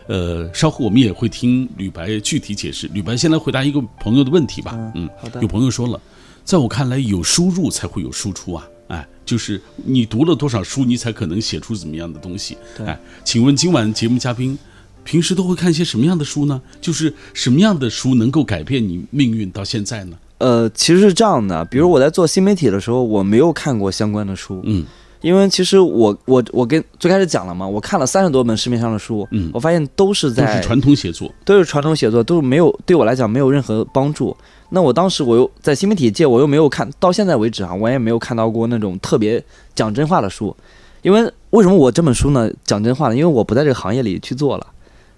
[0.06, 2.88] 呃，稍后我们也会听吕白具体解释。
[2.94, 4.72] 吕白先来回答一个朋友的问题吧。
[4.94, 6.00] 嗯，好的有朋友说了。
[6.44, 8.68] 在我看来，有输入才会有输出啊！
[8.88, 12.56] 哎，就是你读了多少书，你才可能写出怎么样的东西。
[12.76, 14.58] 对哎，请问今晚节目嘉宾
[15.04, 16.60] 平时都会看些什么样的书呢？
[16.80, 20.16] 就是什么样的书能够改变你命运到现在呢？
[20.38, 24.84] 呃，其实是这样的，比如我在做新媒体的时候，我没有看过相关的书，嗯
[25.22, 31.32] 因为其实我我我跟最开始讲了嘛，我看了三十多本市面上的书，嗯我发现都是在都是传统写作。
[31.44, 34.36] 都是传统写作，都是没有对我来讲没有任何帮助。
[34.70, 39.42] 那我当时我又在新媒体界，我又没有看到现在为止啊，我也没有看到过那种特别
[39.74, 40.54] 讲真话的书。
[41.02, 43.14] 因为为什么我这本书呢讲真话呢？
[43.16, 44.66] 因为我不在这个行业里去做了，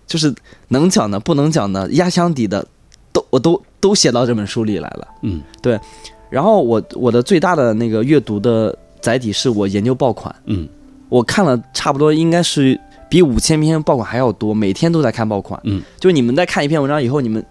[0.06, 0.34] 就是
[0.68, 2.66] 能讲的、不能讲的、压箱底的，
[3.12, 5.08] 都我都都写到这本书里来了。
[5.22, 5.78] 嗯对
[6.30, 10.66] 然后我我的最大的那个阅读的载体是我研究爆款，嗯
[11.10, 15.60] 我看了差不多应该是比五千篇爆款还要多，每天都在看爆款。
[15.64, 17.44] 嗯，就你们在看一篇文章以后，你们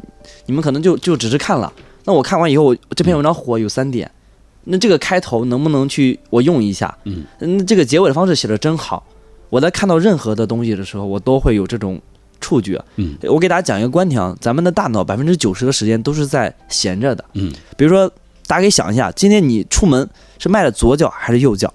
[0.48, 1.72] 你们可能就就只是看了，
[2.06, 4.10] 那我看完以后，我这篇文章火有三点，
[4.64, 6.98] 那这个开头能不能去我用一下？
[7.04, 9.06] 嗯，那这个结尾的方式写的真好。
[9.52, 12.02] 我在看到任何的东西的时候，我都会有这种
[12.42, 12.84] 触觉。
[12.96, 17.24] 嗯我给大家讲一个观点啊，咱们的大脑百分之九十的时间都是在闲着的。
[17.34, 18.12] 嗯比如说，
[18.48, 20.10] 大家可以想一下，今天你出门
[20.44, 21.74] 是迈了左脚还是右脚？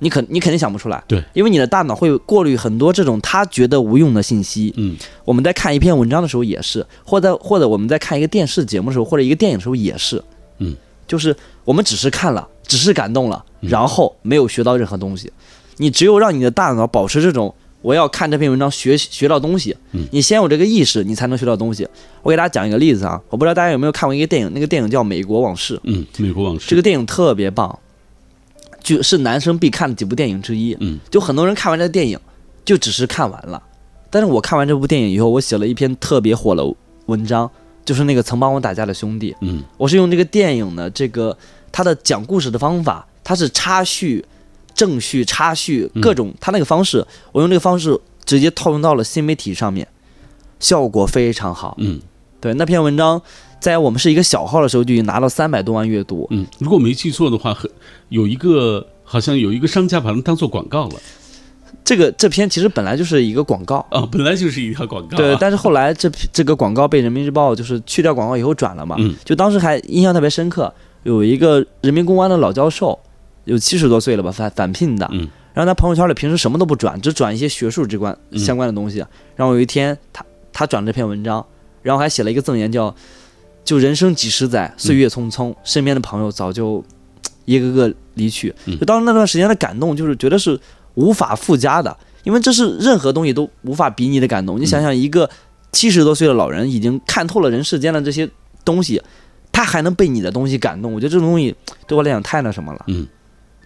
[0.00, 4.74] 你肯你肯定想不出来，对，因为你的大脑会过滤很多这种他觉得无用的信息。
[4.76, 10.20] 嗯我们在看一篇文章的时候也是，或者或者我们在看一个电视节目的时候，或者一个电影的时候也是，
[10.58, 10.74] 嗯，
[11.06, 15.32] 就是我们只是看了，只是感动了，嗯然后没有学到任何东西。
[15.76, 21.86] 你只有让你的大脑保持这种我要看这篇文章学学到东西，嗯你先有这个意识，你才能学到东西。
[22.22, 26.66] 我给大家讲一个例子啊，我不知道大家有没有看过一个电影，那个电影叫《美国往事》，嗯，美国往事。
[26.68, 27.76] 这个电影特别棒，
[28.82, 30.76] 就是男生必看的几部电影之一。
[30.80, 32.18] 嗯就很多人看完这个电影，
[32.64, 33.62] 就只是看完了。
[34.10, 36.64] 但是我看完这部电影以后，我写了一篇特别火的
[37.06, 37.50] 文章，
[37.84, 39.34] 就是那个曾帮我打架的兄弟。
[39.40, 41.36] 嗯我是用这个电影的这个
[41.72, 44.24] 他的讲故事的方法，他是插叙、
[44.74, 49.86] 正序、插叙嗯各种，他那个方式，我用这个方式直接套用到了新媒体上面，
[50.60, 51.76] 效果非常好。
[51.78, 52.00] 嗯
[52.40, 53.22] 对，那篇文章
[53.60, 56.26] 在我们是一个小号的时候就已经拿到三百多万阅读。
[56.30, 57.70] 嗯，如果没记错的话，很
[58.08, 60.94] 有一个好像有一个商家把它当做广告了
[61.84, 63.84] 这个这篇其实本来就是一个广告。
[63.90, 65.18] 啊，本来就是一条广告、啊。
[65.18, 70.72] 对，但是后来这这个广告被人民日报就是去掉广告以后转了嘛，嗯就当时还印象特别深刻，
[71.04, 72.98] 有一个人民公安的老教授，
[73.44, 75.28] 有七十多岁了吧，返返聘的，嗯。
[75.54, 78.38] 然后他朋友圈里平时什么都不转，只转一些学术之关嗯。
[78.38, 79.04] 相关的东西。
[79.36, 81.44] 然后有一天他他转了这篇文章，
[81.82, 82.94] 然后还写了一个赠言叫
[83.64, 86.82] “就人生几十载，岁月匆匆，身边的朋友早就
[87.44, 88.78] 一个个离去”，嗯。
[88.78, 90.58] 就当时那段时间的感动，就是觉得是
[90.94, 94.60] 无法附加的，因为这是任何东西都无法比拟的感动。
[94.60, 95.28] 你想想，一个
[95.72, 98.28] 七十多岁的老人已经看透了人世间的这些
[98.64, 99.02] 东西，
[99.50, 101.54] 他还能被你的东西感动，我觉得这种东西
[101.86, 102.84] 对我来讲太那什么了。
[102.88, 103.06] 嗯，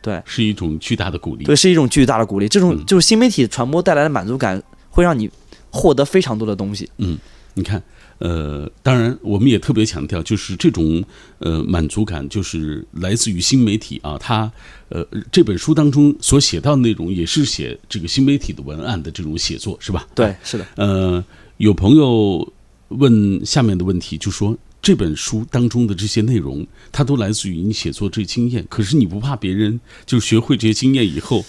[0.07, 1.45] 对，是一种巨大的鼓励。
[1.45, 2.47] 对，是一种巨大的鼓励。
[2.49, 5.29] 这种嗯就是新媒体传播带来的满足感，会让你
[5.71, 6.89] 获得非常多的东西。
[6.99, 7.19] 嗯
[7.55, 7.83] 你看，
[8.19, 11.03] 呃，当然我们也特别强调，就是这种
[11.39, 14.53] 呃满足感，就是来自于新媒体啊，它
[14.91, 20.07] 呃这本书当中所写到的内容，也是写这个新媒体的文案的这种写作，是吧？
[20.15, 21.25] 对，是的，呃，
[21.57, 22.47] 有朋友
[22.89, 24.55] 问下面的问题，就说
[24.87, 28.65] 这本书当中的这些内容，它都来自于你写作这经验。
[28.69, 31.45] 可是你不怕别人就学会这些经验以后，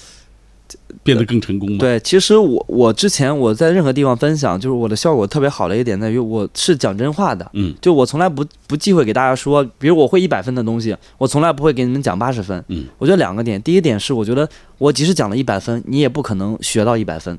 [1.04, 1.78] 变得更成功吗？
[1.78, 12.65] 对，其实我我之前我在任何地方分享，就是我的效果特别好的一点在于我是讲真话的，嗯就我从来不不忌讳给大家说，比如我会一百分的东西，我从来不会给你们讲八十分。
[12.69, 17.38] 嗯，我觉得两个点，第一点是我觉得我即使讲了一百分，你也不可能学到一百分。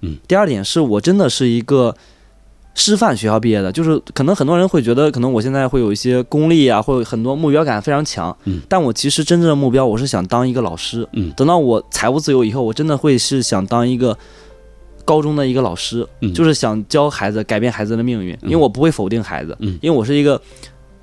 [0.00, 1.94] 嗯，第二点是我真的是一个
[2.74, 8.34] 师范学校毕业的，就是可能很多人会觉得，可能我现在会有一些功利啊，或者很多目标感非常强。
[8.44, 11.06] 嗯，但我其实真正的目标，我是想当一个老师。
[11.12, 14.16] 嗯等到我财务自由以后，我真的会是想当一个
[15.04, 20.40] 高中的一个老师，嗯就是想教孩子改变孩子的命运，因为我不会否定孩子，嗯因为我是一个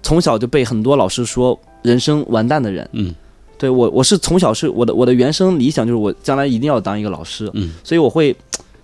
[0.01, 2.89] 从小就被很多老师说人生完蛋的人。
[2.93, 3.13] 嗯
[3.59, 8.35] 对我，我是从小是我的我的原生理想就是我将来一定要当一个老师，嗯所以我会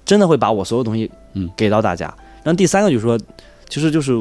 [0.05, 2.13] 真的会把我所有东西嗯给到大家。
[2.45, 3.19] 然后第三个就是说，
[3.67, 4.13] 其实就是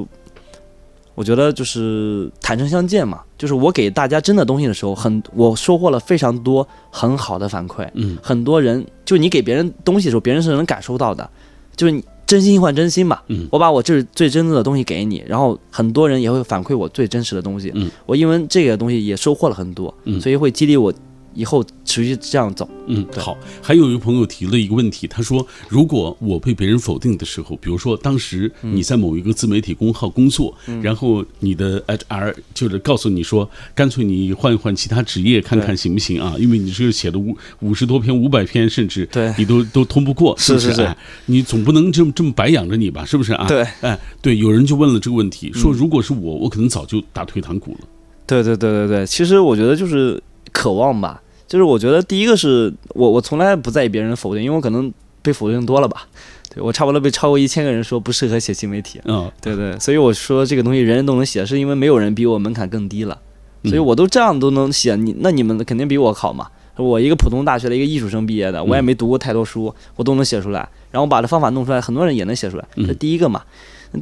[1.14, 11.28] 我觉得就是坦诚相见嘛，就是我给大家真的东西的时候，很我收获了非常多很好的反馈，嗯很多人就你给别人东西的时候，别人是能感受到的，
[11.76, 13.20] 就是你真心换真心嘛。
[13.28, 17.70] 嗯我把我这最真挚的东西给你，然后很多人也会反馈我最真实的东西。
[17.74, 20.92] 嗯，我因为这个东西也收获了很多，嗯所以会激励我
[21.34, 22.68] 以后持续这样走。
[22.86, 23.36] 嗯，对好。
[23.62, 36.34] 还有一个朋友提了一个问题，他说，如果我被别人否定的时候，比如说当时嗯你在某一个自媒体公号工作，然后你的 HR 就是告诉你说，干脆你换一换其他职业看看行不行啊？
[36.38, 43.04] 因为你这个写的五五十多篇、五百篇，甚至对你都都通不过，是是是不是哎，你总不能这么这么白养着你吧？
[43.04, 43.46] 是不是啊？
[43.46, 47.88] 对，哎，对，有人就问了这个问题，说嗯如果是我，我可能早就打退堂鼓了。
[48.26, 51.20] 对对对对对，其实我觉得就是渴望吧，
[51.54, 56.08] 就是我觉得第一个是我我从来不在意别人否定，因为我可能被否定多了吧。
[56.52, 59.00] 对我差不多被超过一千个人说不适合写新媒体。
[59.04, 63.16] 嗯对对，所以我说这个东西人人都能写，是因为没有人比我门槛更低了，
[63.62, 66.48] 嗯所以我都这样都能写，你那你们肯定比我好嘛。
[66.76, 70.68] 我一个普通大学的一个艺术生毕业的，我也没读过太多书，我都能写出来。
[70.90, 73.40] 然后我把这方法弄出来，很多人也能写出来，嗯这第一个嘛。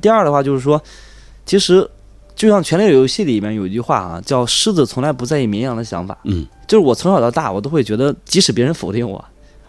[0.00, 0.82] 第二的话就是说，
[1.44, 1.86] 其实
[2.42, 6.18] 就像《权力的游戏》里面有一句话啊，叫“狮子从来不在意绵羊的想法”。
[6.26, 9.24] 嗯就是我从小到大，我都会觉得，即使别人否定我，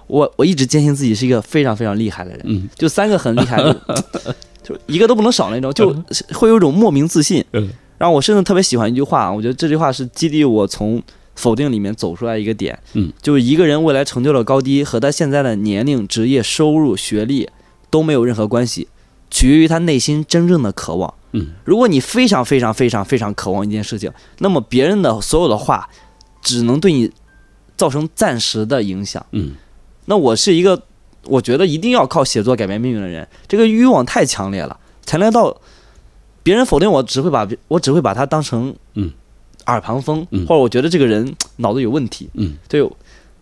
[0.07, 2.41] 我我一直坚信自己是一个非常非常厉害的人。
[2.45, 3.79] 嗯就三个很厉害的，
[4.63, 5.95] 就一个都不能少那种，就
[6.33, 7.45] 会有一种莫名自信。
[7.53, 10.99] 嗯然后我甚至特别喜欢一句话，我觉得这句话是激励我从
[11.35, 12.75] 否定里面走出来一个点。
[12.93, 17.47] 嗯，就是一个人未来成就的高低和他现在的年龄、职业、收入、学历
[17.91, 18.87] 都没有任何关系，
[19.29, 21.13] 取决于他内心真正的渴望。
[21.33, 21.47] 嗯。
[21.63, 25.87] 如果你非常非常非常非常渴望一件事情，那么别人的所有的话
[26.41, 27.11] 只能对你
[27.75, 29.23] 造成暂时的影响。
[29.31, 29.55] 嗯。
[30.05, 30.81] 那我是一个，
[31.25, 35.55] 我觉得一定要靠写作改变命运的人，这个欲望太强烈了，强烈到
[36.41, 39.11] 别人否定我，只会把我只会把他当成嗯。
[39.67, 40.45] 耳旁风，嗯。
[40.45, 42.83] 或者我觉得这个人脑子有问题，嗯，对，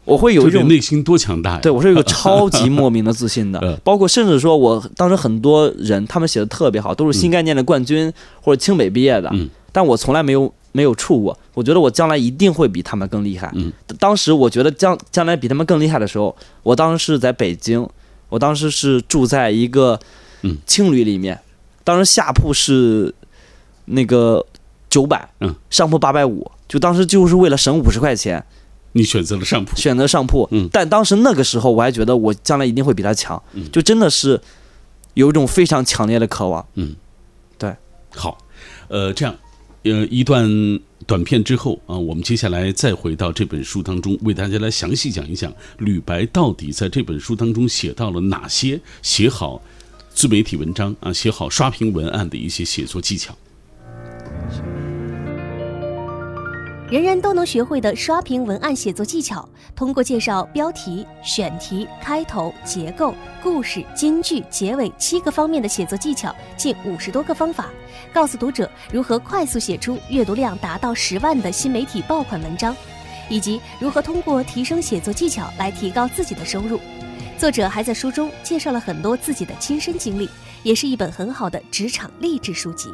[0.04, 1.60] 我会有一种内心多强大呀！
[1.62, 3.60] 对我是有一个 超级莫名的自信的。
[3.64, 8.12] 嗯，包括甚至说我当时很多人他们写的特别好，都是新概念的冠军
[8.42, 9.30] 或者清北毕业的。
[9.34, 13.52] 嗯，但我从来没有没有处过，我觉得我将来一定会比他们更厉害。
[13.54, 13.72] 嗯。
[14.00, 17.88] 当时我觉得将将来比他们更厉害的时候，我当时是在北京，
[18.30, 20.00] 我当时是住在一个
[20.42, 20.58] 嗯。
[20.66, 21.40] 青旅里面，
[21.84, 23.14] 当时下铺是
[23.86, 24.44] 那个
[24.90, 28.44] 九百，嗯，上铺八百五，就当时就是为了省五十块钱，
[28.94, 30.68] 你选择了上铺，选择上铺，嗯。
[30.72, 33.70] 但当时那个时候我还觉得我将来一定会比他强，嗯。
[33.72, 34.40] 就真的是
[35.14, 36.66] 有一种非常强烈的渴望。
[36.76, 36.96] 嗯，
[37.58, 37.76] 对。
[38.10, 38.38] 好，
[38.88, 39.36] 呃，这样，
[39.84, 40.48] 呃，一段
[41.08, 49.62] 短片之后啊，我们接下来再回到这本书当中，为大家来详细讲一讲吕白到底在这本书当中写到了哪些写好
[50.14, 53.36] 自媒体文章啊，写好刷屏文案的一些写作技巧。
[56.92, 67.70] 人人都能学会的刷屏文案写作技巧，通过介绍标题、选题、开头、结构、故事、金句、结尾七个方面的写作技巧，近五十多个方法，
[68.12, 72.76] 告诉读者如何快速写出阅读量达到十万的新媒体爆款文章，
[73.30, 76.78] 以及如何通过提升写作技巧来提高自己的收入。
[77.38, 80.30] 作者还在书中介绍了很多自己的亲身经历，
[80.62, 82.92] 也是一本很好的职场励志书籍。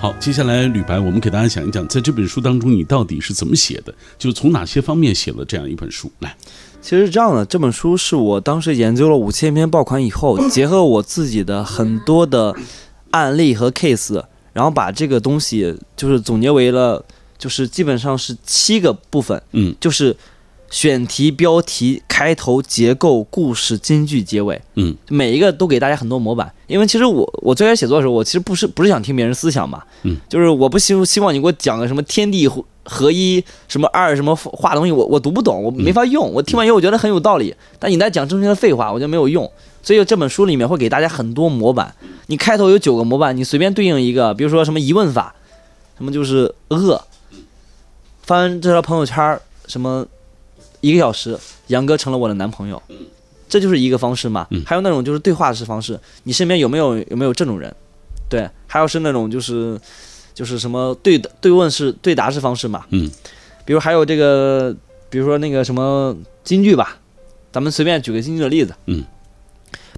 [0.00, 6.36] 好，接下来吕白，我们给大家讲一讲，在这本书当中你到底是怎么写的，就从哪些方面写了这样一本书来。
[6.80, 12.54] 其实是这样的，这本书是我当时研究了五千篇爆款以后，结合我自己的很多的
[13.10, 14.22] 案例和 case，
[14.52, 17.04] 然后把这个东西就是总结为了，
[17.36, 20.16] 就是基本上是七个部分，嗯就是
[20.70, 26.52] 选题、标题、开头、结构、故事、金句、结尾，嗯，每一个都给大家很多模板。
[26.66, 36.32] 因为其实我我最开始写作的时候，我其实不是不是想听别人思想嘛，嗯，就是我不希希望你给我讲个什么天地合合一，什么二什么画东西，我我读不懂，我没法用。
[36.32, 39.50] 我听完以后我觉得很有道理，但你在讲正确的废话，我觉得没有用。
[39.82, 41.94] 所以这本书里面会给大家很多模板，
[42.26, 45.34] 你开头有九个模板，你随便对应一个，比如说什么疑问法，
[45.96, 47.00] 什么就是饿，
[48.22, 50.06] 翻这条朋友圈什么
[50.80, 52.80] 一个小时，杨哥成了我的男朋友，
[53.48, 54.46] 这就是一个方式嘛。
[54.50, 57.74] 嗯还有那种就是对话式方式，你身边有没有有没有这种人？
[58.28, 59.78] 对，还有是那种就是
[60.34, 62.84] 就是什么对对问式对答式方式嘛。
[62.90, 63.10] 嗯，
[63.64, 64.74] 比如还有这个，
[65.10, 66.98] 比如说那个什么京剧吧，
[67.50, 68.74] 咱们随便举个京剧的例子。
[68.86, 69.04] 嗯。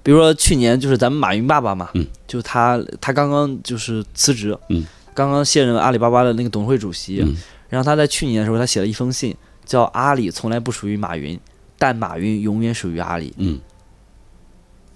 [0.03, 7.37] 比如说去年就是咱们马云爸爸嘛，嗯，就是他他刚刚就是辞职，嗯，刚刚卸任阿里巴巴的那个董事会主席，嗯
[7.69, 9.35] 然后他在去年的时候，他写了一封信，
[9.71, 11.39] 叫“阿里从来不属于马云，
[11.77, 13.57] 但马云永远属于阿里嗯”。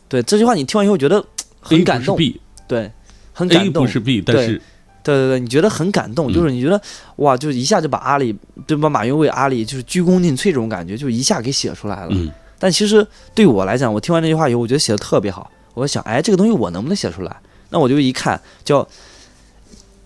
[0.09, 1.25] 对这句话，你听完以后觉得
[1.61, 2.91] 很感动，B，对，
[3.31, 3.89] 很感动不。
[3.89, 4.61] 是 B，但对是
[5.01, 6.81] 对对对，你觉得很感动，嗯就是你觉得
[7.15, 12.09] 哇，就一下就把阿里，就把马云为阿里就是鞠躬尽瘁这种感觉，就一下给写出来了。
[12.11, 15.49] 嗯但其实对我来讲，我听完这句话以后，我觉得写的特别好。
[15.73, 17.35] 我想，哎，这个东西我能不能写出来？
[17.69, 18.87] 那我就一看，叫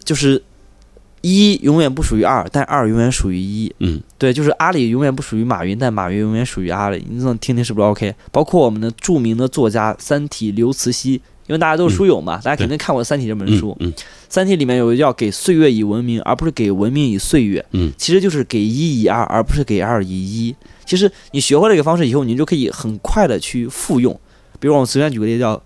[0.03, 0.41] 就是
[1.21, 3.73] 一永远不属于二，但二永远属于一。
[3.79, 7.03] 嗯对，就是阿里永远不属于马云，但马云永远属于阿里。
[7.09, 8.13] 你这么听听是不是 OK？
[8.31, 13.75] 包括我们的著名的作家《三体》刘慈欣，因为大家都是书友嘛，大家肯定看过《三体》这本书。
[13.79, 13.93] 嗯
[14.27, 17.65] 三体》里面有一个叫“给岁月以文明”，而不是给文明以岁月。
[17.71, 20.55] 嗯，其实就是给一以二，而不是给二以一。
[20.85, 24.13] 其实你学会这个方式以后，你就可以很快的去复用。
[24.59, 25.59] 比如我们随便举个例子，叫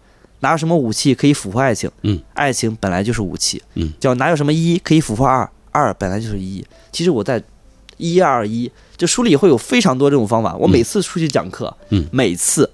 [0.43, 1.89] 哪有什么武器可以俘获爱情？
[2.01, 3.63] 嗯，爱情本来就是武器。
[3.75, 5.49] 嗯，叫哪有什么一可以俘获二？
[5.71, 6.63] 二本来就是一。
[6.91, 7.41] 其实我在
[7.97, 10.55] 一二一这书里会有非常多这种方法。
[10.57, 12.69] 我每次出去讲课，嗯每次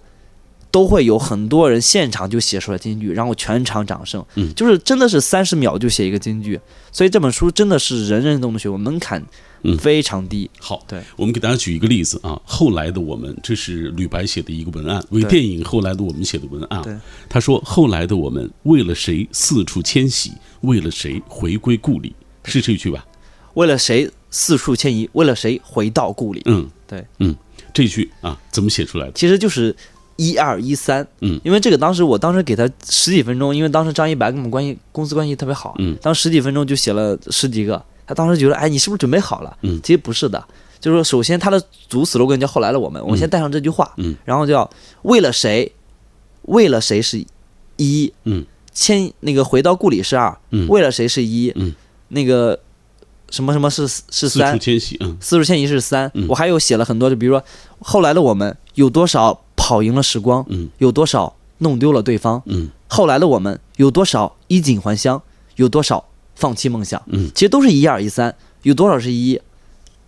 [0.71, 4.23] 都会有很多人现场就写出来京剧，然后全场掌声。
[4.35, 6.59] 嗯就是真的是三十秒就写一个京剧，
[6.91, 9.23] 所以这本书真的是人人都能学，门槛
[9.63, 10.49] 嗯非常低。
[10.59, 12.39] 好，对，我们给大家举一个例子啊。
[12.45, 16.95] 后来的我们，这是吕白写的一个文案，为电影《后来的我们》写的文案对。
[17.27, 22.13] 他说：“后来的我们为了谁四处迁徙，为了谁回归故里。”
[22.45, 23.05] 是这句吧？
[23.55, 25.09] 为了谁四处迁移？
[25.13, 26.41] 为了谁回到故里？
[26.45, 27.35] 嗯，对，嗯，
[27.73, 29.11] 这句啊，怎么写出来的？
[29.13, 29.75] 其实就是
[30.19, 31.07] 一二一三。
[31.21, 31.39] 嗯。
[31.43, 35.97] 因为这个当时我当时给他十几分钟，因为当时张一白跟我们关系公司关系特别好，嗯。
[36.01, 37.81] 当时十几分钟就写了十几个。
[38.05, 39.57] 他当时觉得，哎，你是不是准备好了？
[39.61, 39.79] 嗯。
[39.83, 40.43] 其实不是的，
[40.79, 44.15] 就是说，首先他的主 slogan 叫“后来的我们”，我先带上这句话，嗯。
[44.25, 44.67] 然后叫
[45.03, 45.71] 为了谁，
[46.43, 47.23] 为了谁是
[47.77, 48.43] 一，嗯，
[48.73, 50.67] 迁那个回到故里是二，嗯。
[50.67, 51.71] 为了谁是一，嗯，
[52.07, 52.59] 那个
[53.29, 55.15] 什么什么是是四处三，迁徙，嗯。
[55.21, 56.25] 四处迁移是三、嗯。
[56.27, 57.43] 我还有写了很多，就比如说
[57.79, 59.39] 后来的我们有多少
[59.69, 60.67] 跑赢了时光，嗯。
[60.79, 62.69] 有多少弄丢了对方，嗯。
[62.87, 65.21] 后来的我们有多少衣锦还乡，
[65.57, 66.03] 有多少
[66.33, 67.29] 放弃梦想，嗯。
[67.35, 69.39] 其实都是一二一三，有多少是一，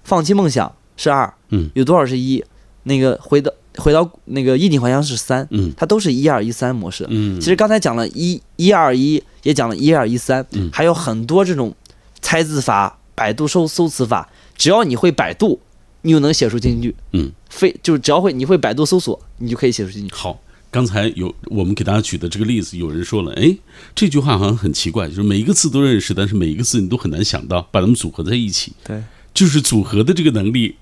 [0.03, 1.70] 放弃梦想是二，嗯。
[1.76, 2.43] 有多少是一，
[2.86, 5.72] 那个回到回到那个衣锦还乡是三，嗯。
[5.78, 7.05] 它都是一二一三模式。
[7.07, 11.72] 嗯，其实刚才讲了一一二一，也讲了一二一三嗯，还有很多这种
[12.20, 15.59] 猜字法、百度搜搜词法，只要你会百度，
[16.02, 16.95] 你就能写出金句。
[17.14, 20.14] 嗯，非就是只要会你会百度搜索，你就可以写出金句。
[20.14, 20.39] 好。
[20.74, 23.54] 刚才有我们给大家举的这个例子，有人说了，哎，
[23.93, 30.78] 这句话好像很奇怪，就是每一个字都认识，但是每一个字你都很难想到，把它们组合在一起，对，就是组合的这个能力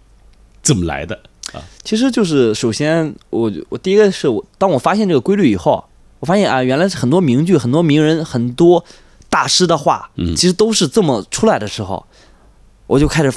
[0.62, 1.16] 怎么来的
[1.54, 1.66] 啊？
[1.84, 5.84] 其实就是首先我我第一个是我当我发现这个规律以后，
[6.20, 8.86] 我发现啊，原来是很多名句、很多名人、很多
[9.28, 12.06] 大师的话，嗯其实都是这么出来的时候，
[12.86, 13.34] 我就开始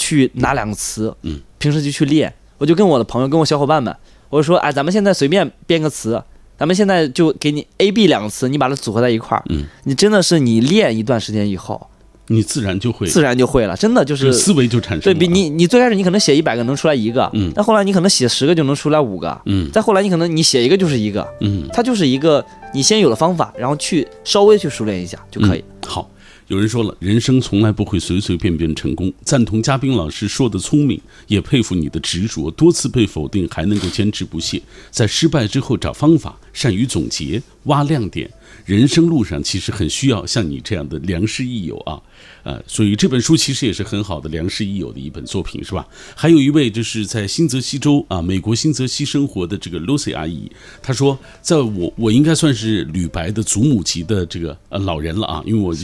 [0.00, 2.32] 去拿两个词，嗯，平时就去练。
[2.56, 3.94] 我就跟我的朋友、跟我小伙伴们，
[4.30, 6.22] 我就说，哎，咱们现在随便编个词，
[6.58, 11.88] 咱们现在就给你 A、B 两个词，你把它组合在一块儿，嗯，你真的是你练一段时间以后，
[12.26, 15.02] 你自然就会，自然就会了，真的就是思维就产生了。
[15.02, 17.50] 对比你，你最开始你可能写一百个能出来一个，嗯。
[17.54, 19.70] 但后来你可能写十个就能出来五个，嗯。
[19.72, 21.66] 再后来你可能你写一个就是一个，嗯。
[21.72, 22.44] 它就是一个
[22.74, 25.64] 你先有了方法，然后去稍微去熟练一下就可以。
[25.82, 25.88] 嗯。
[25.88, 26.10] 好，
[26.50, 29.12] 有人说了，人生从来不会随随便便成功。
[29.22, 32.50] 赞同嘉宾老师说的聪明，也佩服你的执着。
[32.50, 38.28] 多次被否定还能够坚持不懈，在失败之后找方法，善于总结、挖亮点。
[38.64, 42.00] 人生路上其实很需要像你这样的良师益友啊，
[42.44, 45.86] 呃，所以这本书其实也是很好的良师益友的一本作品，是吧？
[46.14, 50.50] 还有一位就是在新泽西州啊，美国新泽西生活的这个 Lucy 阿姨，
[50.82, 55.74] 她说，在我我应该算是吕白的祖母级的这个呃老人了啊，因为我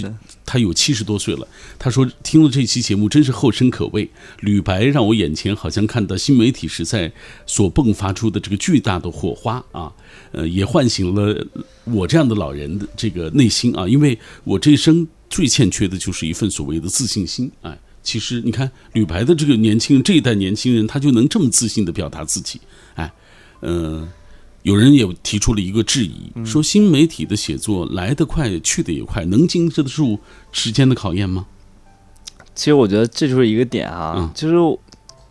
[0.44, 1.48] 她有七十多岁了。
[1.78, 4.08] 她说听了这期节目真是后生可畏，
[4.40, 7.10] 吕白让我眼前好像看到新媒体时代
[7.46, 9.92] 所迸发出的这个巨大的火花啊。
[10.32, 11.46] 呃，也唤醒了
[11.84, 17.50] 我这样的老人的这个内心啊，因为我这一生最欠缺的就是一份所谓的自信心。
[17.62, 22.60] 哎，其实你看吕白的这个年轻人，这一代年轻人，他就能这么自信的表达自己。
[22.94, 23.10] 哎，
[23.60, 24.06] 呃，
[24.62, 30.18] 有人也提出了一个质疑，说新媒体的写作来得快，去得也快，能经得住
[30.52, 31.46] 时间的考验吗？
[32.54, 34.54] 其实我觉得这就是一个点啊，就是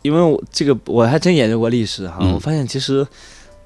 [0.01, 3.05] 因为我这个我还真研究过历史哈，我发现其实。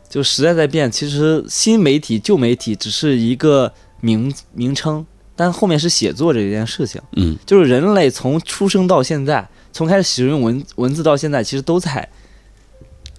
[0.10, 5.06] 就时代在变，其实新媒体、旧媒体只是一个名名称，
[5.36, 7.00] 但后面是写作这件事情。
[7.16, 12.10] 嗯，就是人类从出生到现在，从开始使用文文字到现在，其实都在。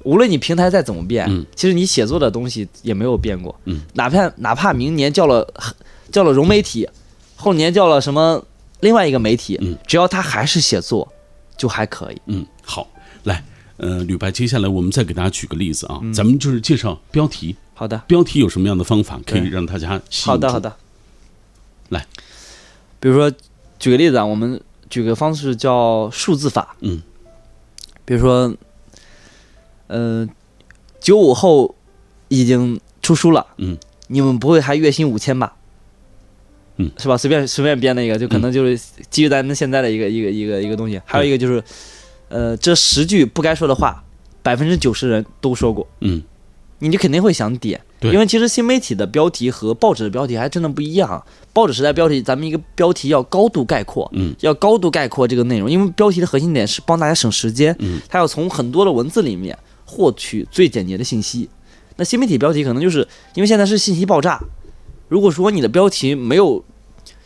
[0.03, 3.55] 无论你平台再怎么变，嗯，其实你写作的东西也没有变过。
[3.67, 5.47] 嗯，哪怕哪怕明年叫了
[6.11, 6.89] 叫了融媒体，
[7.37, 8.43] 后年叫了什么
[8.81, 11.07] 另外一个媒体，嗯，只要它还是写作，
[11.57, 12.21] 就还可以。
[12.27, 12.89] 嗯，好，
[13.25, 13.45] 来。
[13.81, 17.57] 呃，吕白，接下来我们再给大家举个例子啊，咱们就是介绍标题。
[17.73, 20.27] 好的，标题有什么样的方法可以让大家吸引？
[20.27, 20.77] 好的，好的。
[21.89, 22.07] 来，
[23.01, 23.33] 比如说，
[23.79, 24.61] 举个例子啊，我们
[24.91, 26.77] 举个方式叫数字法。
[26.81, 27.01] 嗯。
[28.05, 28.55] 比如说，
[29.87, 30.29] 呃，
[31.01, 31.75] 九五后
[32.29, 33.47] 已经出书了。
[33.57, 33.79] 嗯。
[34.09, 35.57] 你们不会还月薪五千吧？
[36.77, 36.91] 嗯。
[36.99, 37.17] 是吧？
[37.17, 38.79] 随便随便编的一个，就可能就是
[39.09, 41.01] 基于咱们现在的一个一个一个一个东西。
[41.07, 41.65] 还有一个就是。
[42.31, 44.03] 呃，这十句不该说的话，
[44.43, 45.87] 百分之九十人都说过。
[46.01, 46.23] 嗯，
[46.79, 51.23] 你就肯定会想点，因为其实新媒体的标题和报纸的标题还真的不一样。
[51.53, 61.51] 报纸时代标题，咱们一个标题要高度概括，嗯，要高度概括这个内容，因为标题的核心点是帮大家省时间，嗯，它要从很多的文字里面获取最简洁的信息。
[61.97, 64.41] 那新媒体标题可能就是因为现在是信息爆炸，
[65.09, 66.65] 如果说你的标题没有，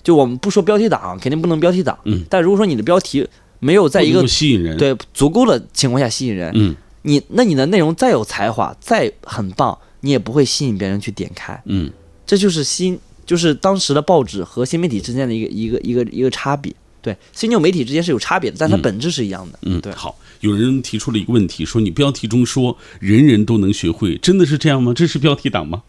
[0.02, 3.28] 就我们不说标题党，肯定不能标题党，嗯，但如果说你的标题。
[3.64, 11.90] 没有在一个吸引人对足够的情况下吸引人，嗯，你那你的内容再有才华，再很棒，你也不会吸引别人去点开，嗯，
[12.26, 19.90] 这就是新就是当时的报纸和新媒体之间的一个一个一个一个差别，对新旧媒体之间是有差别的，但它本质是一样的，嗯，对。
[19.94, 24.92] 好，有人提出了一个问题，说你标题中说人人都能学会，真的是这样吗？
[24.92, 25.82] 这是标题党吗？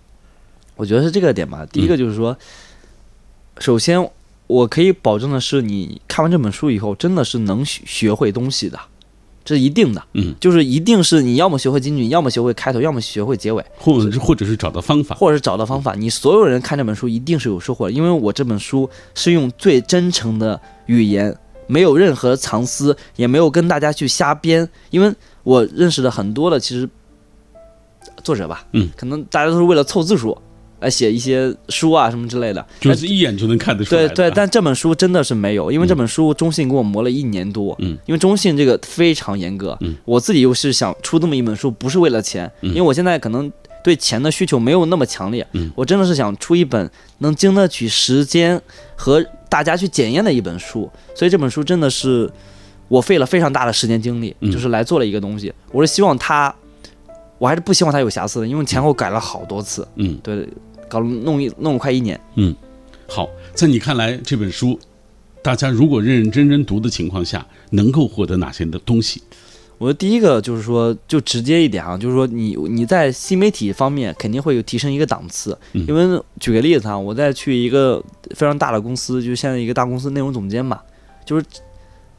[0.78, 1.68] 我觉得是这个点吧。
[1.74, 2.38] 第一个就是说，
[3.60, 4.10] 首先。
[4.48, 8.80] 我可以保证的是，你看完这本书以后，真的是能学学会东西的，
[9.44, 10.04] 这是一定的。
[10.14, 15.96] 嗯，就是一定是你要么学会金句，要么学会开头，要么学会结尾，或者是或者是找到方法，或者是找到方法。
[15.96, 21.36] 你所有人看这本书一定是有收获的，因为我这本书是用最真诚的语言，
[21.66, 24.70] 没有任何藏私，也没有跟大家去瞎编。
[24.92, 25.12] 因为
[25.44, 26.88] 我认识的很多的其实
[28.24, 30.38] 作者吧，嗯，可能大家都是为了凑字数。
[30.86, 34.08] 来写一些书啊什么之类的，就是一眼就能看得出来。
[34.08, 37.76] 对对，但这本书真的是没有，因为这本书中信给我磨了一年多。
[37.80, 39.76] 嗯，因为中信这个非常严格。
[39.82, 43.52] 嗯，我自己又是想出这么一本书，不是为了钱，因为我现在可能
[43.84, 45.46] 对钱的需求没有那么强烈。
[45.54, 48.62] 嗯，我真的是想出一本能经得起时间
[48.96, 52.32] 和大家去检验的一本书，所以这本书真的是
[52.88, 55.52] 我费了非常大的时间精力，就是来做了一个东西。
[55.72, 56.54] 我是希望它，
[57.40, 59.88] 我还是不希望它有瑕疵的，因为前后改了好多次。
[59.96, 60.48] 嗯，对。
[60.88, 62.56] 搞了弄一弄了快一年，嗯，
[63.08, 64.80] 好，在你看来这本书，
[65.42, 69.22] 大家如果认认真真读的情况下，能够获得哪些的东西？
[69.78, 78.02] 我的第一个就是说，就直接一点啊，就是说你你在新媒体方面肯定会有提升一个档次，因为举个例子啊，我在去一个
[78.36, 80.80] 非常大的公司，就现在一个大公司内容总监嘛，
[81.26, 81.46] 就是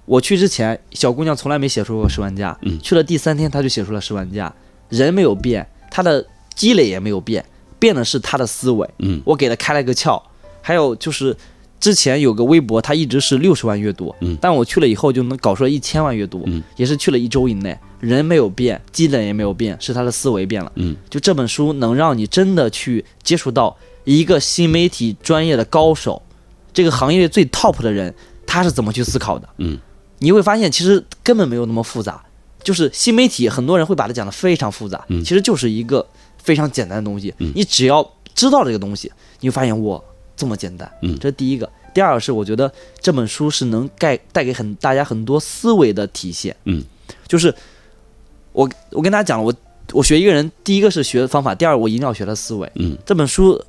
[0.04, 4.54] 我去之前，小姑娘从来没写出过十万加，去了第三天，她就写出了十万加，
[4.90, 7.42] 人没有变，她的积累也没有变。
[7.78, 10.20] 变的是他的思维，嗯，我给他开了个窍。
[10.62, 11.36] 还有就是，
[11.78, 26.20] 之前有个微博，他一直是六十万阅读，嗯，但我去了以后就能搞出来一千万阅读，嗯，也是去了一周以内，人没有变，积累也没有变，是他的思维变了，嗯，就这本书能让你真的去接触到一个新媒体专业的高手，
[26.72, 28.12] 这个行业最 top 的人，
[28.44, 29.78] 他是怎么去思考的，嗯，
[30.18, 32.20] 你会发现其实根本没有那么复杂，
[32.64, 36.04] 就是新媒体很多人会把它讲得非常复杂，嗯，其实就是一个。
[36.46, 40.00] 非常简单的东西，嗯，你只要知道这个东西，你会发现哇，
[40.36, 41.68] 这么简单，嗯，这是第一个。
[41.92, 46.84] 第二个是，我觉得这本书是能带带给很大家很多思维的体现，嗯，
[47.26, 47.52] 就是
[48.52, 49.52] 我我跟大家讲了，我
[49.92, 53.60] 我学一个人，第一个是学方法，第二我一定要学他思维，嗯，这本书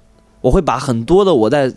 [0.42, 1.74] 我会把很多的我在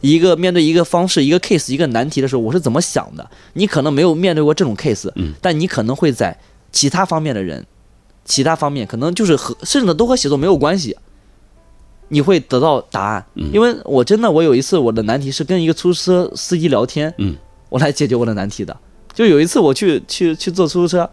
[0.00, 3.30] 一个面对一个方式、一个 case、一个难题的时候，我是怎么想的。
[3.52, 6.38] 你可能没有面对过这种 case，嗯，但你可能会在
[6.72, 7.64] 其他方面的人，
[8.24, 10.96] 其他方面可能就是和甚至都和写作没有关系，
[12.08, 13.24] 你会得到答案。
[13.34, 13.50] 嗯。
[13.52, 17.36] 因为我真的我有一次我的难题是跟一个出租车司机聊天，嗯，
[17.68, 18.76] 我来解决我的难题的。
[19.12, 21.08] 就有一次我去去去坐出租车，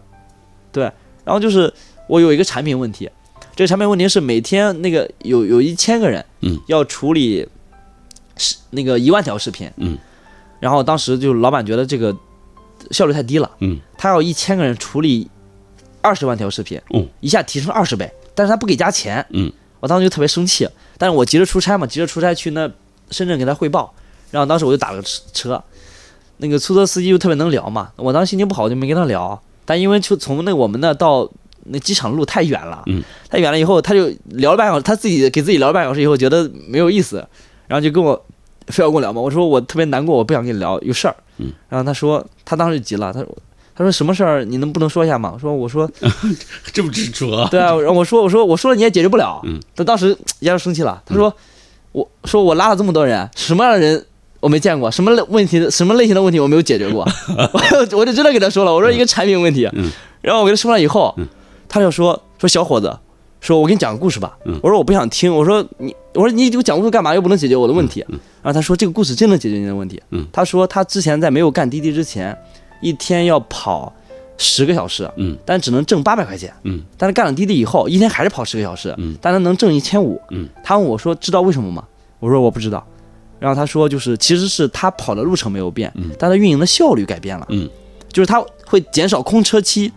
[0.71, 0.83] 对，
[1.23, 1.71] 然后就是
[2.07, 3.09] 我有一个产品问题，
[3.55, 7.47] 这个产品问题是每天那个有有一千个人，嗯，要处理
[8.37, 9.97] 是那个一万条视频，嗯，
[10.59, 12.15] 然后当时就老板觉得这个
[12.89, 15.29] 效率太低了，嗯，他要一千个人处理
[16.01, 22.69] 二十万条视频，嗯，一下提升二十倍，但是他不给加钱，嗯，我当时就特别生气，但是我急着出差嘛，急着出差去那
[23.09, 23.93] 深圳给他汇报，
[24.31, 25.63] 然后当时我就打了个车，
[26.37, 31.29] 那个出租车司机就特别能聊嘛，我当时心情不好我就没跟他聊，但因为就从那我们那到
[31.65, 37.17] 那机场路太远了，嗯，太远了以后他就聊了半小时，他自己给自己聊了半小时以后觉得没有意思，
[37.67, 38.25] 然后就跟我
[38.67, 43.37] 非要跟我聊嘛，我说我特别难过，我不想跟你聊，有事儿，嗯，然后他说他当时就急了，他说
[43.75, 45.31] 他说什么事儿你能不能说一下吗？
[45.33, 45.89] 我说我说
[46.73, 47.35] 这么执着？
[47.35, 47.47] 啊？
[47.49, 51.33] 对啊，然后我说我说我说了你也解决不了，嗯，他当时一下就生气了，他说、
[51.91, 54.05] 我说我拉了这么多人，什么样的人
[54.39, 57.07] 我没见过，什么类问题什么类型的问题我没有解决过，
[57.53, 59.89] 我 就我就真的给他说了，我说一个产品问题，嗯。
[60.21, 61.27] 然后我给他说完以后，嗯。
[61.67, 62.93] 他就说说小伙子，
[63.39, 64.59] 说我给你讲个故事吧，嗯。
[64.61, 67.15] 我说我不想听，我说你我说你给我讲故事干嘛？
[67.15, 70.27] 又不能解决我的问题，嗯然后他说这个故事真能解决你的问题，嗯。
[70.33, 72.37] 他说他之前在没有干滴滴之前，
[72.81, 73.93] 一天要跑
[74.37, 76.53] 十个小时，嗯但只能挣八百块钱。
[76.63, 80.19] 嗯但是干了滴滴以后，一天还是跑十个小时，嗯但他能挣一千五。
[80.31, 81.83] 嗯，他问我说：“知道为什么吗？”
[82.19, 82.85] 我说：“我不知道。”
[83.39, 87.45] 然后他说：“就是其实是他跑的路程没有变，嗯但他运营的效率改变了。
[87.49, 87.69] 嗯，
[88.11, 89.91] 就是他会减少空车期，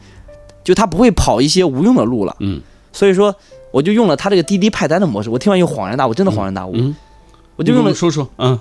[0.62, 2.36] 就他不会跑一些无用的路了。
[2.40, 2.60] 嗯
[2.92, 3.34] 所以说，
[3.72, 5.28] 我就用了他这个滴滴派单的模式。
[5.28, 6.72] 我听完以后恍然大悟，真的恍然大悟。
[6.74, 6.94] 嗯，
[7.56, 8.58] 我就用了说说啊，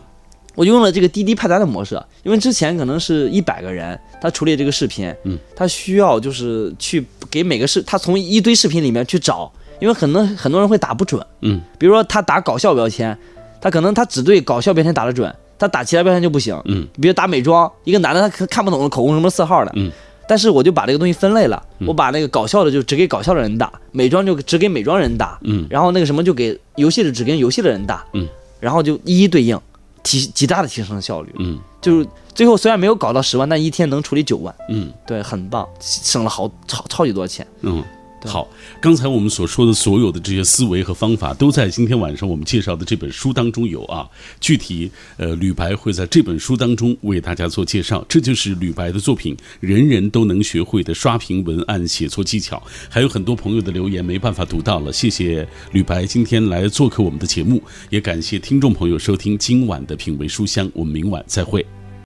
[0.56, 13.18] 我就用了这个滴滴派单的模式，因为之前可能是一百个人，他处理这个视频，嗯，他需要就是去给每个视，他从一堆视频里面去找，因为很多很多人会打不准，嗯，比如说他打搞笑标签，
[13.60, 19.92] 他可能他只对搞笑标签打得准，他打其他标签就不行，嗯，比如打美妆，一个男的他看看不懂口红什么色号的，嗯，
[20.28, 21.88] 但是我就把这个东西分类了，嗯。
[21.88, 25.66] 我把那个搞笑的就只给搞笑的人打，美妆就只给美妆人打，嗯。
[25.70, 28.28] 然后那个什么就给游戏的只跟游戏的人打，嗯，
[28.60, 29.60] 然后就一一对应，
[30.04, 37.46] 提极大的提升效率，嗯就是最后虽然没有搞到十万，但一天能处理九万，嗯对，很棒，省了好超超级多钱。
[37.62, 37.84] 嗯。
[38.26, 38.50] 好，
[38.82, 44.08] 刚才我们所说的所有的这些思维和方法，都在今天晚上我们介绍的这本书当中有啊。
[44.40, 48.06] 具体，呃，吕白会在这本书当中为大家做介绍。
[48.08, 52.62] 这就是吕白的作品，人人都能学会的刷屏文案写作技巧。
[52.90, 61.83] 还有很多朋友的留言没办法读到了，谢谢吕白今天来做客我们的节目，也感谢听众朋友收听今晚的品味书香，我们明晚再会。